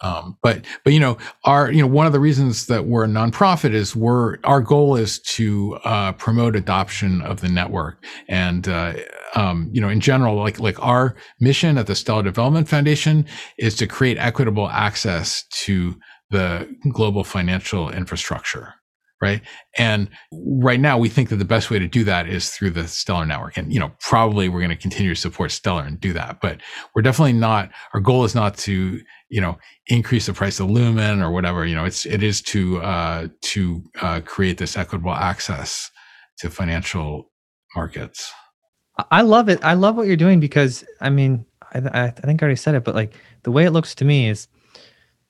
[0.00, 3.08] um, but but you know our you know one of the reasons that we're a
[3.08, 8.04] nonprofit is we're our goal is to uh, promote adoption of the network.
[8.28, 8.94] And uh,
[9.34, 13.26] um, you know in general like like our mission at the Stellar Development Foundation
[13.58, 15.96] is to create equitable access to
[16.30, 18.74] the global financial infrastructure
[19.24, 19.40] right?
[19.78, 22.86] And right now we think that the best way to do that is through the
[22.86, 23.56] stellar network.
[23.56, 26.40] And you know probably we're going to continue to support stellar and do that.
[26.42, 26.60] But
[26.94, 29.00] we're definitely not our goal is not to
[29.34, 29.58] you know
[29.88, 33.82] increase the price of lumen or whatever you know it's it is to uh to
[34.00, 35.90] uh create this equitable access
[36.38, 37.30] to financial
[37.74, 38.32] markets
[39.10, 39.58] I- love it.
[39.64, 42.84] I love what you're doing because I mean, I I think I already said it,
[42.84, 44.46] but like the way it looks to me is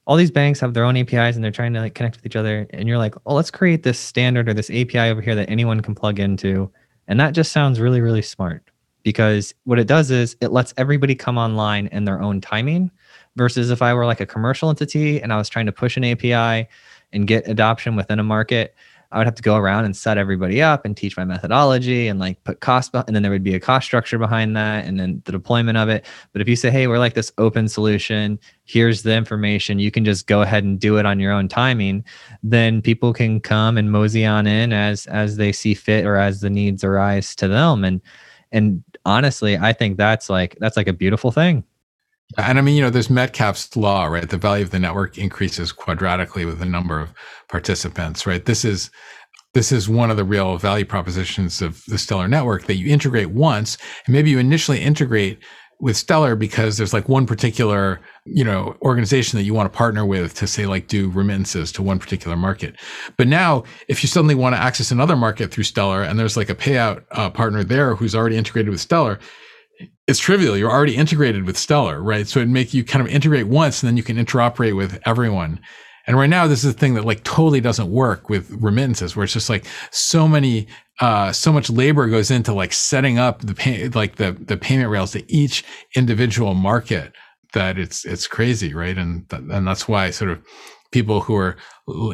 [0.07, 2.37] all these banks have their own APIs and they're trying to like connect with each
[2.37, 2.67] other.
[2.71, 5.81] And you're like, oh, let's create this standard or this API over here that anyone
[5.81, 6.71] can plug into.
[7.09, 8.71] And that just sounds really, really smart
[9.03, 12.91] because what it does is it lets everybody come online in their own timing
[13.37, 16.05] versus if I were like a commercial entity and I was trying to push an
[16.05, 16.69] API
[17.13, 18.75] and get adoption within a market,
[19.15, 22.19] I would have to go around and set everybody up and teach my methodology and
[22.19, 25.23] like put cost, and then there would be a cost structure behind that and then
[25.25, 26.05] the deployment of it.
[26.33, 30.05] But if you say, hey, we're like this open solution, here's the information, you can
[30.05, 32.05] just go ahead and do it on your own timing,
[32.43, 36.41] then people can come and mosey on in as as they see fit or as
[36.41, 37.85] the needs arise to them.
[37.85, 38.01] And
[38.51, 41.63] and honestly, I think that's like that's like a beautiful thing.
[42.39, 44.29] And i mean you know there's Metcalfe's law right?
[44.29, 47.13] The value of the network increases quadratically with the number of
[47.49, 48.45] participants right?
[48.45, 48.91] This is
[49.53, 53.31] this is one of the real value propositions of the stellar network that you integrate
[53.31, 55.39] once and maybe you initially integrate
[55.81, 60.05] with stellar because there's like one particular you know organization that you want to partner
[60.05, 62.77] with to say like do remittances to one particular market.
[63.17, 66.49] But now if you suddenly want to access another market through stellar and there's like
[66.49, 69.19] a payout uh, partner there who's already integrated with stellar
[70.07, 73.47] it's trivial you're already integrated with stellar right so it make you kind of integrate
[73.47, 75.61] once and then you can interoperate with everyone
[76.07, 79.25] and right now, this is a thing that like totally doesn't work with remittances, where
[79.25, 80.67] it's just like so many,
[81.01, 84.91] uh, so much labor goes into like setting up the pay, like the the payment
[84.91, 85.65] rails to each
[85.97, 87.13] individual market
[87.55, 88.99] that it's it's crazy, right?
[88.99, 90.45] And th- and that's why sort of
[90.93, 91.57] people who are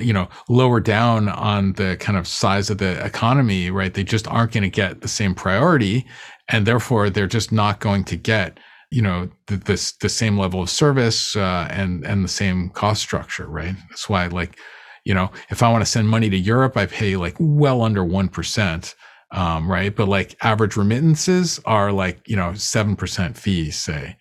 [0.01, 3.93] you know lower down on the kind of size of the economy, right?
[3.93, 6.07] They just aren't going to get the same priority,
[6.51, 8.59] and therefore they're just not going to get
[8.91, 13.03] you know the, the, the same level of service uh, and and the same cost
[13.03, 14.59] structure right that's why like
[15.05, 18.03] you know if i want to send money to europe i pay like well under
[18.05, 18.95] 1%
[19.33, 24.17] um, right but like average remittances are like you know 7% fees say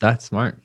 [0.00, 0.60] That's smart.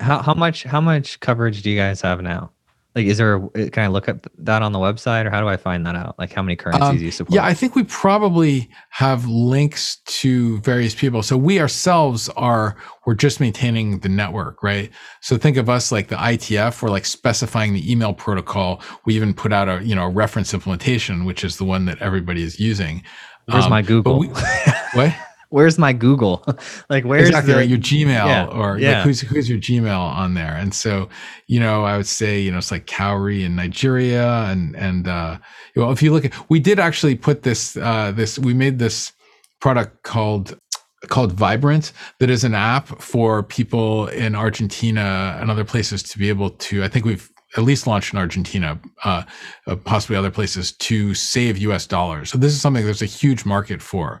[0.00, 2.50] How how much how much coverage do you guys have now?
[2.94, 3.34] Like, is there?
[3.56, 5.96] a- Can I look up that on the website, or how do I find that
[5.96, 6.14] out?
[6.18, 7.34] Like, how many currencies Um, you support?
[7.34, 11.22] Yeah, I think we probably have links to various people.
[11.22, 14.90] So we ourselves are we're just maintaining the network, right?
[15.22, 16.82] So think of us like the IETF.
[16.82, 18.80] We're like specifying the email protocol.
[19.06, 22.00] We even put out a you know a reference implementation, which is the one that
[22.00, 23.02] everybody is using.
[23.46, 24.20] Where's Um, my Google?
[24.20, 24.28] we-
[24.94, 25.12] what?
[25.54, 26.44] Where's my Google?
[26.90, 27.68] like, where's exactly the, right.
[27.68, 28.96] Your Gmail Yeah, or yeah.
[28.96, 30.56] like who's who's your Gmail on there?
[30.56, 31.08] And so,
[31.46, 35.38] you know, I would say, you know, it's like Cowrie in Nigeria and and uh
[35.76, 39.12] well, if you look at we did actually put this uh this we made this
[39.60, 40.58] product called
[41.06, 46.28] called Vibrant that is an app for people in Argentina and other places to be
[46.28, 49.22] able to I think we've at least launched in Argentina, uh,
[49.68, 52.30] uh, possibly other places to save US dollars.
[52.30, 54.20] So this is something there's a huge market for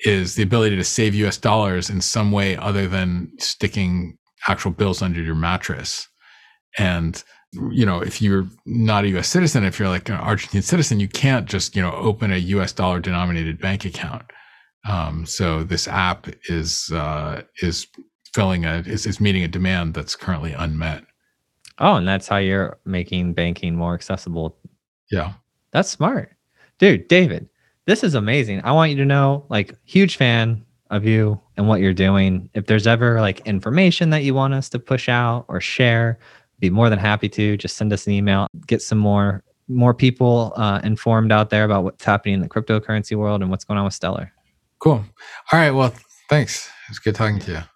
[0.00, 4.18] is the ability to save US dollars in some way other than sticking
[4.48, 6.08] actual bills under your mattress.
[6.78, 7.22] And
[7.52, 9.28] you know, if you're not a U.S.
[9.28, 12.72] citizen, if you're like an Argentine citizen, you can't just you know open a U.S.
[12.72, 14.24] dollar denominated bank account.
[14.86, 17.86] Um, so this app is uh, is
[18.34, 21.04] filling a is, is meeting a demand that's currently unmet.
[21.78, 24.58] Oh, and that's how you're making banking more accessible.
[25.10, 25.34] Yeah.
[25.72, 26.34] That's smart.
[26.78, 27.48] Dude, David,
[27.86, 28.60] this is amazing.
[28.64, 32.48] I want you to know, like, huge fan of you and what you're doing.
[32.54, 36.18] If there's ever like information that you want us to push out or share,
[36.58, 37.56] be more than happy to.
[37.56, 41.82] Just send us an email, get some more more people uh, informed out there about
[41.82, 44.32] what's happening in the cryptocurrency world and what's going on with Stellar.
[44.78, 45.04] Cool.
[45.52, 45.72] All right.
[45.72, 45.92] Well,
[46.28, 46.70] thanks.
[46.88, 47.75] It's good talking to you.